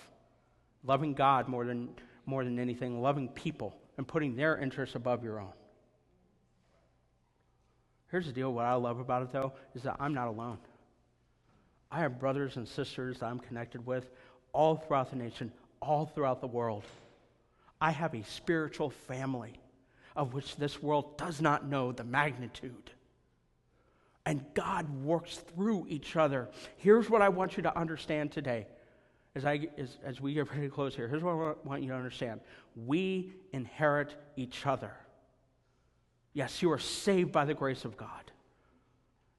loving 0.84 1.14
God 1.14 1.46
more 1.48 1.64
than, 1.64 1.90
more 2.26 2.42
than 2.44 2.58
anything, 2.58 3.00
loving 3.00 3.28
people, 3.28 3.76
and 3.96 4.06
putting 4.08 4.34
their 4.34 4.58
interests 4.58 4.94
above 4.94 5.22
your 5.22 5.40
own. 5.40 5.52
Here's 8.10 8.26
the 8.26 8.32
deal 8.32 8.52
what 8.52 8.64
I 8.64 8.74
love 8.74 8.98
about 8.98 9.22
it, 9.22 9.32
though, 9.32 9.52
is 9.74 9.84
that 9.84 9.96
I'm 10.00 10.14
not 10.14 10.26
alone. 10.26 10.58
I 11.92 12.00
have 12.00 12.18
brothers 12.18 12.56
and 12.56 12.66
sisters 12.66 13.18
that 13.18 13.26
I'm 13.26 13.38
connected 13.38 13.84
with 13.86 14.10
all 14.52 14.76
throughout 14.76 15.10
the 15.10 15.16
nation, 15.16 15.52
all 15.80 16.06
throughout 16.06 16.40
the 16.40 16.46
world. 16.46 16.84
I 17.80 17.90
have 17.90 18.14
a 18.14 18.22
spiritual 18.24 18.90
family 18.90 19.54
of 20.16 20.34
which 20.34 20.56
this 20.56 20.82
world 20.82 21.16
does 21.16 21.40
not 21.40 21.66
know 21.66 21.92
the 21.92 22.04
magnitude. 22.04 22.90
And 24.26 24.44
God 24.54 24.88
works 25.02 25.36
through 25.36 25.86
each 25.88 26.16
other. 26.16 26.48
Here's 26.76 27.08
what 27.08 27.22
I 27.22 27.28
want 27.30 27.56
you 27.56 27.62
to 27.62 27.76
understand 27.76 28.32
today 28.32 28.66
as, 29.34 29.44
I, 29.44 29.68
as, 29.78 29.96
as 30.04 30.20
we 30.20 30.34
get 30.34 30.50
ready 30.50 30.62
to 30.62 30.68
close 30.68 30.94
here. 30.94 31.08
Here's 31.08 31.22
what 31.22 31.32
I 31.32 31.54
want 31.64 31.82
you 31.82 31.88
to 31.88 31.94
understand 31.94 32.40
we 32.86 33.32
inherit 33.52 34.14
each 34.36 34.66
other. 34.66 34.92
Yes, 36.32 36.62
you 36.62 36.70
are 36.70 36.78
saved 36.78 37.32
by 37.32 37.44
the 37.44 37.54
grace 37.54 37.84
of 37.84 37.96
God. 37.96 38.30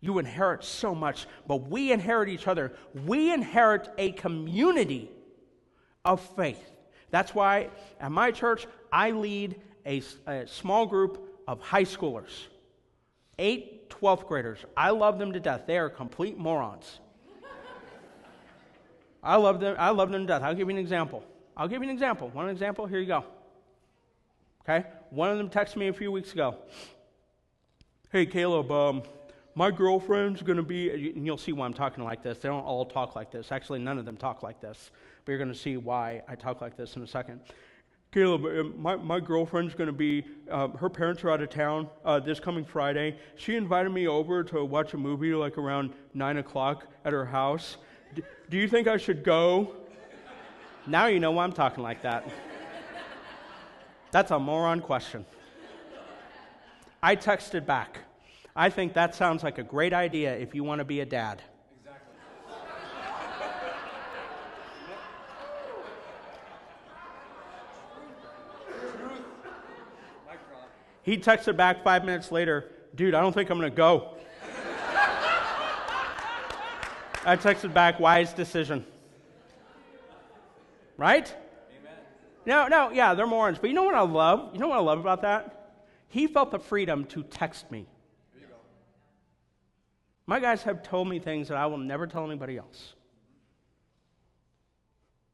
You 0.02 0.18
inherit 0.18 0.64
so 0.64 0.96
much, 0.96 1.28
but 1.48 1.70
we 1.70 1.92
inherit 1.92 2.28
each 2.28 2.48
other. 2.48 2.74
We 3.06 3.32
inherit 3.32 3.88
a 3.98 4.12
community 4.12 5.12
of 6.04 6.20
faith. 6.36 6.72
That's 7.12 7.36
why 7.36 7.70
at 8.00 8.12
my 8.12 8.32
church, 8.32 8.66
I 8.92 9.12
lead 9.12 9.62
a, 9.86 10.02
a 10.26 10.48
small 10.48 10.88
group 10.88 11.42
of 11.48 11.62
high 11.62 11.84
schoolers, 11.84 12.48
eight 13.38 13.90
12th 13.92 14.28
graders. 14.28 14.60
I 14.76 14.90
love 14.90 15.20
them 15.20 15.34
to 15.34 15.40
death. 15.40 15.64
They 15.68 15.78
are 15.78 15.90
complete 15.90 16.38
morons. 16.38 17.00
I 19.24 19.36
love 19.36 19.60
them. 19.60 19.76
I 19.78 19.92
love 19.92 20.12
them 20.12 20.22
to 20.22 20.28
death. 20.28 20.42
I'll 20.42 20.56
give 20.56 20.68
you 20.68 20.76
an 20.76 20.82
example. 20.82 21.24
I'll 21.56 21.68
give 21.68 21.84
you 21.84 21.90
an 21.90 21.94
example. 21.94 22.30
One 22.30 22.50
example. 22.50 22.88
Here 22.88 23.00
you 23.00 23.06
go. 23.06 23.24
Okay. 24.62 24.88
One 25.12 25.30
of 25.30 25.38
them 25.38 25.50
texted 25.50 25.76
me 25.76 25.90
a 25.90 25.94
few 25.94 26.12
weeks 26.12 26.34
ago. 26.34 26.56
Hey, 28.12 28.26
Caleb. 28.26 28.72
Um, 28.72 29.04
my 29.56 29.70
girlfriend's 29.72 30.42
going 30.42 30.58
to 30.58 30.64
be, 30.64 30.90
and 30.90 31.26
you'll 31.26 31.38
see 31.38 31.52
why 31.52 31.66
I'm 31.66 31.74
talking 31.74 32.04
like 32.04 32.24
this. 32.24 32.38
They 32.38 32.50
don't 32.50 32.64
all 32.64 32.86
talk 32.86 33.16
like 33.16 33.32
this. 33.32 33.52
Actually, 33.52 33.80
none 33.80 33.98
of 33.98 34.06
them 34.06 34.18
talk 34.18 34.44
like 34.44 34.62
this. 34.62 34.92
But 35.26 35.32
you're 35.34 35.40
going 35.40 35.52
to 35.52 35.58
see 35.58 35.78
why 35.78 36.22
I 36.28 36.36
talk 36.36 36.62
like 36.62 36.78
this 36.78 36.96
in 36.96 37.04
a 37.04 37.08
second. 37.08 37.42
Caleb, 38.12 38.46
uh, 38.46 38.64
my, 38.78 38.96
my 38.96 39.20
girlfriend's 39.20 39.74
going 39.74 39.88
to 39.88 39.94
be, 39.94 40.26
uh, 40.50 40.68
her 40.70 40.90
parents 40.90 41.24
are 41.24 41.32
out 41.32 41.42
of 41.42 41.50
town 41.50 41.90
uh, 42.04 42.20
this 42.20 42.40
coming 42.40 42.66
Friday. 42.66 43.18
She 43.36 43.56
invited 43.56 43.90
me 43.90 44.08
over 44.08 44.44
to 44.46 44.66
watch 44.66 44.94
a 44.94 44.98
movie 44.98 45.34
like 45.34 45.58
around 45.58 45.94
9 46.14 46.38
o'clock 46.38 46.88
at 47.06 47.14
her 47.14 47.26
house. 47.26 47.78
D- 48.14 48.24
do 48.50 48.58
you 48.58 48.68
think 48.68 48.88
I 48.88 48.98
should 48.98 49.24
go? 49.24 49.76
Now 50.88 51.06
you 51.06 51.20
know 51.20 51.32
why 51.32 51.44
I'm 51.44 51.54
talking 51.54 51.84
like 51.84 52.02
that. 52.02 52.30
That's 54.12 54.32
a 54.32 54.40
moron 54.40 54.82
question. 54.82 55.26
I 57.02 57.16
texted 57.16 57.66
back. 57.66 58.00
I 58.56 58.70
think 58.70 58.94
that 58.94 59.16
sounds 59.16 59.44
like 59.44 59.58
a 59.58 59.64
great 59.64 59.94
idea 59.94 60.36
if 60.36 60.54
you 60.54 60.64
want 60.64 60.80
to 60.80 60.86
be 60.86 61.00
a 61.00 61.06
dad. 61.06 61.42
Exactly. 61.80 62.14
He 71.04 71.18
texts 71.18 71.48
texted 71.48 71.58
back 71.58 71.84
five 71.84 72.04
minutes 72.04 72.32
later, 72.32 72.72
dude, 72.94 73.16
I 73.16 73.22
don't 73.22 73.34
think 73.34 73.50
I'm 73.50 73.58
going 73.58 73.72
to 73.72 73.76
go. 73.76 74.18
I 77.24 77.38
texted 77.38 77.74
back, 77.74 78.00
wise 78.00 78.34
decision. 78.34 78.84
Right? 80.98 81.34
Amen. 81.80 82.00
No, 82.46 82.68
no, 82.68 82.90
yeah, 82.90 83.14
they're 83.14 83.28
morons. 83.28 83.60
But 83.60 83.70
you 83.70 83.76
know 83.76 83.84
what 83.84 83.96
I 83.96 84.02
love? 84.02 84.54
You 84.54 84.60
know 84.60 84.68
what 84.68 84.78
I 84.78 84.82
love 84.82 85.00
about 85.00 85.22
that? 85.22 85.76
He 86.10 86.28
felt 86.28 86.52
the 86.52 86.60
freedom 86.60 87.06
to 87.06 87.24
text 87.24 87.72
me. 87.72 87.86
My 90.26 90.40
guys 90.40 90.64
have 90.64 90.84
told 90.84 91.08
me 91.08 91.20
things 91.20 91.48
that 91.48 91.58
I 91.58 91.66
will 91.66 91.78
never 91.78 92.08
tell 92.08 92.26
anybody 92.26 92.58
else 92.58 92.94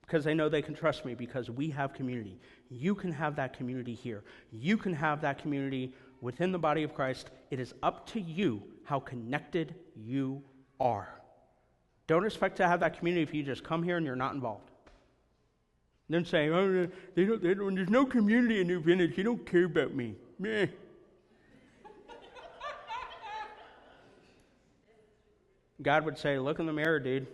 because 0.01 0.23
they 0.23 0.33
know 0.33 0.47
they 0.47 0.61
can 0.61 0.73
trust 0.73 1.03
me 1.03 1.13
because 1.13 1.49
we 1.49 1.69
have 1.69 1.93
community. 1.93 2.39
You 2.69 2.95
can 2.95 3.11
have 3.11 3.35
that 3.35 3.55
community 3.55 3.93
here. 3.93 4.23
You 4.51 4.77
can 4.77 4.93
have 4.93 5.21
that 5.21 5.41
community 5.41 5.93
within 6.21 6.51
the 6.51 6.57
body 6.57 6.83
of 6.83 6.95
Christ. 6.95 7.29
It 7.51 7.59
is 7.59 7.73
up 7.83 8.07
to 8.11 8.21
you 8.21 8.63
how 8.85 9.01
connected 9.01 9.75
you 9.95 10.41
are. 10.79 11.09
Don't 12.07 12.25
expect 12.25 12.55
to 12.57 12.67
have 12.67 12.79
that 12.79 12.97
community 12.97 13.21
if 13.21 13.33
you 13.33 13.43
just 13.43 13.65
come 13.65 13.83
here 13.83 13.97
and 13.97 14.05
you're 14.05 14.15
not 14.15 14.33
involved. 14.33 14.71
Then 16.09 16.23
say, 16.23 16.49
oh, 16.49 16.87
they 17.15 17.25
don't, 17.25 17.43
they 17.43 17.53
don't, 17.53 17.75
there's 17.75 17.89
no 17.89 18.05
community 18.05 18.61
in 18.61 18.67
New 18.67 18.79
Vintage. 18.79 19.17
They 19.17 19.23
don't 19.23 19.45
care 19.45 19.65
about 19.65 19.93
me. 19.93 20.15
Meh. 20.39 20.67
God 25.81 26.05
would 26.05 26.17
say, 26.17 26.39
look 26.39 26.59
in 26.59 26.65
the 26.65 26.73
mirror, 26.73 26.99
dude. 26.99 27.27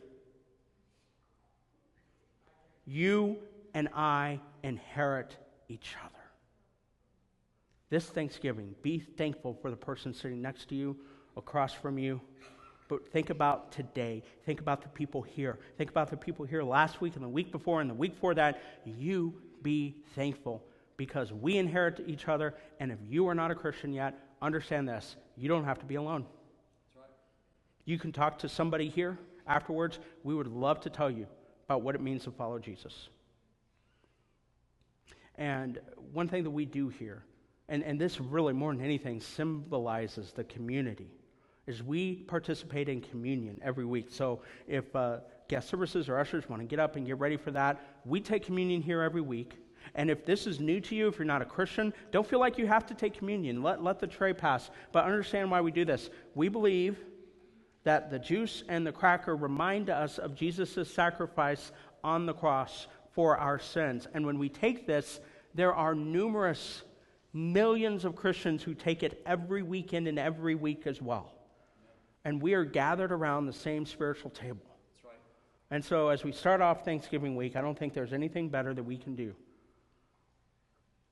You 2.86 3.38
and 3.74 3.88
I 3.96 4.40
inherit 4.64 5.38
each 5.70 5.96
other. 6.04 6.14
This 7.90 8.06
Thanksgiving, 8.06 8.76
be 8.82 9.00
thankful 9.00 9.58
for 9.62 9.70
the 9.70 9.78
person 9.78 10.14
sitting 10.14 10.42
next 10.42 10.70
to 10.70 10.76
you, 10.76 10.98
across 11.38 11.74
from 11.74 11.98
you. 11.98 12.20
But 12.90 13.08
think 13.08 13.30
about 13.30 13.72
today. 13.72 14.24
Think 14.46 14.60
about 14.60 14.82
the 14.82 14.90
people 14.90 15.22
here. 15.22 15.60
Think 15.78 15.90
about 15.90 16.10
the 16.10 16.18
people 16.18 16.46
here 16.46 16.64
last 16.64 17.02
week 17.02 17.16
and 17.16 17.24
the 17.24 17.30
week 17.30 17.52
before 17.52 17.82
and 17.82 17.90
the 17.90 17.96
week 17.96 18.14
before 18.14 18.34
that. 18.36 18.62
You 18.86 19.42
be 19.62 19.96
thankful 20.16 20.64
because 20.98 21.32
we 21.32 21.58
inherit 21.58 22.04
each 22.06 22.28
other. 22.28 22.56
And 22.80 22.92
if 22.92 23.00
you 23.08 23.28
are 23.28 23.36
not 23.36 23.52
a 23.52 23.56
Christian 23.56 23.94
yet, 23.94 24.20
understand 24.42 24.90
this 24.90 25.16
you 25.38 25.48
don't 25.48 25.64
have 25.64 25.80
to 25.80 25.86
be 25.86 25.96
alone. 25.96 26.26
You 27.86 28.00
can 28.00 28.12
talk 28.12 28.40
to 28.40 28.50
somebody 28.50 28.90
here 28.90 29.18
afterwards. 29.48 30.00
We 30.24 30.36
would 30.36 30.48
love 30.48 30.80
to 30.82 30.90
tell 30.90 31.12
you 31.12 31.28
about 31.66 31.82
what 31.82 31.96
it 31.96 32.02
means 32.02 32.24
to 32.24 32.32
follow 32.32 32.60
Jesus. 32.60 33.10
And 35.36 35.80
one 36.12 36.28
thing 36.28 36.44
that 36.44 36.52
we 36.52 36.66
do 36.66 36.90
here, 36.90 37.24
and, 37.70 37.84
and 37.84 38.00
this 38.00 38.22
really 38.22 38.54
more 38.54 38.74
than 38.74 38.84
anything 38.84 39.20
symbolizes 39.20 40.32
the 40.32 40.44
community, 40.44 41.10
is 41.66 41.82
we 41.82 42.16
participate 42.16 42.90
in 42.90 43.02
communion 43.02 43.60
every 43.64 43.86
week. 43.86 44.08
So 44.10 44.42
if 44.68 44.96
uh, 44.96 45.20
guest 45.48 45.70
services 45.70 46.10
or 46.10 46.20
ushers 46.20 46.48
want 46.50 46.62
to 46.62 46.68
get 46.68 46.80
up 46.80 46.96
and 46.96 47.06
get 47.06 47.20
ready 47.20 47.38
for 47.38 47.52
that, 47.52 47.82
we 48.06 48.20
take 48.20 48.46
communion 48.46 48.82
here 48.82 49.02
every 49.02 49.22
week. 49.22 49.58
And 49.96 50.10
if 50.10 50.26
this 50.26 50.48
is 50.48 50.60
new 50.60 50.80
to 50.82 50.96
you, 50.96 51.08
if 51.08 51.18
you're 51.18 51.26
not 51.26 51.42
a 51.42 51.46
Christian, 51.46 51.94
don't 52.12 52.28
feel 52.28 52.40
like 52.40 52.58
you 52.58 52.68
have 52.68 52.86
to 52.88 52.94
take 52.94 53.14
communion. 53.14 53.62
Let, 53.62 53.84
let 53.84 54.00
the 54.00 54.08
tray 54.08 54.34
pass. 54.34 54.70
But 54.92 55.06
understand 55.06 55.52
why 55.52 55.62
we 55.62 55.72
do 55.72 55.86
this. 55.86 56.10
We 56.36 56.48
believe 56.48 56.98
that 57.84 58.10
the 58.10 58.20
juice 58.20 58.64
and 58.70 58.86
the 58.86 58.92
cracker 58.92 59.36
remind 59.36 59.90
us 59.90 60.18
of 60.18 60.36
Jesus' 60.36 60.92
sacrifice 60.92 61.72
on 62.04 62.26
the 62.26 62.34
cross 62.34 62.88
for 63.12 63.38
our 63.38 63.60
sins. 63.60 64.08
And 64.14 64.26
when 64.26 64.40
we 64.40 64.50
take 64.50 64.88
this, 64.88 65.20
there 65.54 65.74
are 65.74 65.94
numerous 65.94 66.84
millions 67.34 68.06
of 68.06 68.16
Christians 68.16 68.64
who 68.64 68.74
take 68.74 69.04
it 69.04 69.22
every 69.26 69.64
weekend 69.64 70.08
and 70.08 70.18
every 70.18 70.56
week 70.56 70.88
as 70.88 71.02
well. 71.02 71.34
And 72.26 72.42
we 72.42 72.54
are 72.54 72.64
gathered 72.64 73.12
around 73.12 73.46
the 73.46 73.54
same 73.54 73.86
spiritual 73.86 74.32
table. 74.32 74.66
Right. 75.04 75.14
And 75.72 75.84
so, 75.84 76.08
as 76.08 76.24
we 76.24 76.32
start 76.32 76.62
off 76.62 76.86
Thanksgiving 76.86 77.36
week, 77.36 77.56
I 77.56 77.62
don't 77.62 77.78
think 77.78 77.94
there's 77.94 78.14
anything 78.14 78.50
better 78.50 78.74
that 78.74 78.84
we 78.84 78.98
can 78.98 79.16
do 79.16 79.36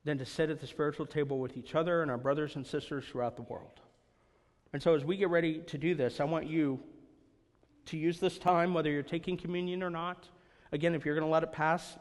than 0.05 0.17
to 0.17 0.25
sit 0.25 0.49
at 0.49 0.59
the 0.59 0.67
spiritual 0.67 1.05
table 1.05 1.39
with 1.39 1.57
each 1.57 1.75
other 1.75 2.01
and 2.01 2.09
our 2.09 2.17
brothers 2.17 2.55
and 2.55 2.65
sisters 2.65 3.05
throughout 3.05 3.35
the 3.35 3.43
world. 3.43 3.81
And 4.73 4.81
so, 4.81 4.95
as 4.95 5.03
we 5.03 5.17
get 5.17 5.29
ready 5.29 5.59
to 5.67 5.77
do 5.77 5.95
this, 5.95 6.19
I 6.19 6.23
want 6.23 6.47
you 6.47 6.79
to 7.87 7.97
use 7.97 8.19
this 8.19 8.37
time, 8.37 8.73
whether 8.73 8.89
you're 8.89 9.03
taking 9.03 9.37
communion 9.37 9.83
or 9.83 9.89
not. 9.89 10.29
Again, 10.71 10.95
if 10.95 11.05
you're 11.05 11.15
going 11.15 11.27
to 11.27 11.31
let 11.31 11.43
it 11.43 11.51
pass, 11.51 11.97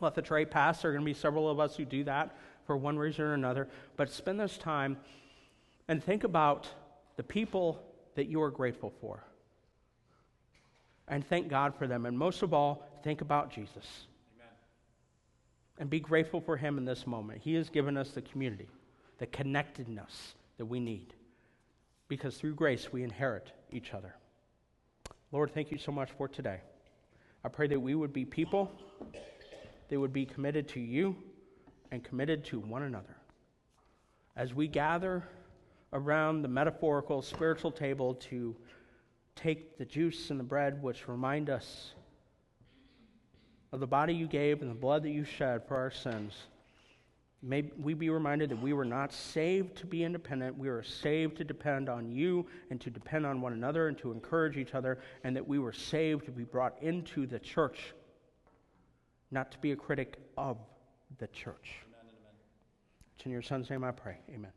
let 0.00 0.14
the 0.14 0.22
tray 0.22 0.44
pass. 0.44 0.82
There 0.82 0.90
are 0.90 0.94
going 0.94 1.04
to 1.04 1.08
be 1.10 1.14
several 1.14 1.48
of 1.48 1.60
us 1.60 1.76
who 1.76 1.84
do 1.84 2.02
that 2.04 2.36
for 2.66 2.76
one 2.76 2.98
reason 2.98 3.24
or 3.24 3.34
another. 3.34 3.68
But 3.96 4.10
spend 4.10 4.40
this 4.40 4.58
time 4.58 4.96
and 5.86 6.02
think 6.02 6.24
about 6.24 6.68
the 7.16 7.22
people 7.22 7.80
that 8.16 8.26
you 8.26 8.42
are 8.42 8.50
grateful 8.50 8.92
for. 9.00 9.22
And 11.06 11.24
thank 11.24 11.48
God 11.48 11.76
for 11.76 11.86
them. 11.86 12.06
And 12.06 12.18
most 12.18 12.42
of 12.42 12.52
all, 12.52 12.88
think 13.04 13.20
about 13.20 13.52
Jesus. 13.52 14.06
Amen. 14.34 14.52
And 15.78 15.90
be 15.90 16.00
grateful 16.00 16.40
for 16.40 16.56
him 16.56 16.78
in 16.78 16.84
this 16.84 17.06
moment. 17.06 17.42
He 17.42 17.54
has 17.54 17.68
given 17.68 17.96
us 17.96 18.10
the 18.10 18.22
community, 18.22 18.68
the 19.18 19.26
connectedness 19.26 20.34
that 20.56 20.64
we 20.64 20.80
need 20.80 21.14
because 22.08 22.36
through 22.36 22.54
grace 22.54 22.92
we 22.92 23.02
inherit 23.02 23.52
each 23.70 23.94
other. 23.94 24.14
Lord, 25.32 25.52
thank 25.52 25.70
you 25.70 25.78
so 25.78 25.90
much 25.92 26.10
for 26.12 26.28
today. 26.28 26.60
I 27.44 27.48
pray 27.48 27.66
that 27.66 27.80
we 27.80 27.94
would 27.94 28.12
be 28.12 28.24
people 28.24 28.70
that 29.88 29.98
would 29.98 30.12
be 30.12 30.24
committed 30.24 30.68
to 30.68 30.80
you 30.80 31.16
and 31.90 32.02
committed 32.02 32.44
to 32.46 32.60
one 32.60 32.82
another. 32.82 33.16
As 34.36 34.54
we 34.54 34.66
gather 34.66 35.22
around 35.92 36.42
the 36.42 36.48
metaphorical 36.48 37.22
spiritual 37.22 37.70
table 37.70 38.14
to 38.14 38.56
take 39.36 39.78
the 39.78 39.84
juice 39.84 40.30
and 40.30 40.38
the 40.38 40.44
bread, 40.44 40.82
which 40.82 41.08
remind 41.08 41.50
us 41.50 41.92
of 43.72 43.80
the 43.80 43.86
body 43.86 44.14
you 44.14 44.26
gave 44.26 44.62
and 44.62 44.70
the 44.70 44.74
blood 44.74 45.02
that 45.02 45.10
you 45.10 45.24
shed 45.24 45.66
for 45.66 45.76
our 45.76 45.90
sins. 45.90 46.32
May 47.46 47.70
we 47.78 47.92
be 47.92 48.08
reminded 48.08 48.48
that 48.48 48.62
we 48.62 48.72
were 48.72 48.86
not 48.86 49.12
saved 49.12 49.76
to 49.76 49.86
be 49.86 50.02
independent. 50.02 50.56
We 50.56 50.70
were 50.70 50.82
saved 50.82 51.36
to 51.36 51.44
depend 51.44 51.90
on 51.90 52.10
you 52.10 52.46
and 52.70 52.80
to 52.80 52.88
depend 52.88 53.26
on 53.26 53.42
one 53.42 53.52
another 53.52 53.88
and 53.88 53.98
to 53.98 54.12
encourage 54.12 54.56
each 54.56 54.74
other, 54.74 54.98
and 55.24 55.36
that 55.36 55.46
we 55.46 55.58
were 55.58 55.72
saved 55.72 56.24
to 56.24 56.30
be 56.30 56.44
brought 56.44 56.82
into 56.82 57.26
the 57.26 57.38
church, 57.38 57.92
not 59.30 59.52
to 59.52 59.58
be 59.58 59.72
a 59.72 59.76
critic 59.76 60.16
of 60.38 60.56
the 61.18 61.26
church. 61.26 61.74
Amen, 61.86 62.14
amen. 62.18 62.34
It's 63.14 63.26
in 63.26 63.32
your 63.32 63.42
son's 63.42 63.68
name 63.68 63.84
I 63.84 63.90
pray. 63.90 64.16
Amen. 64.30 64.52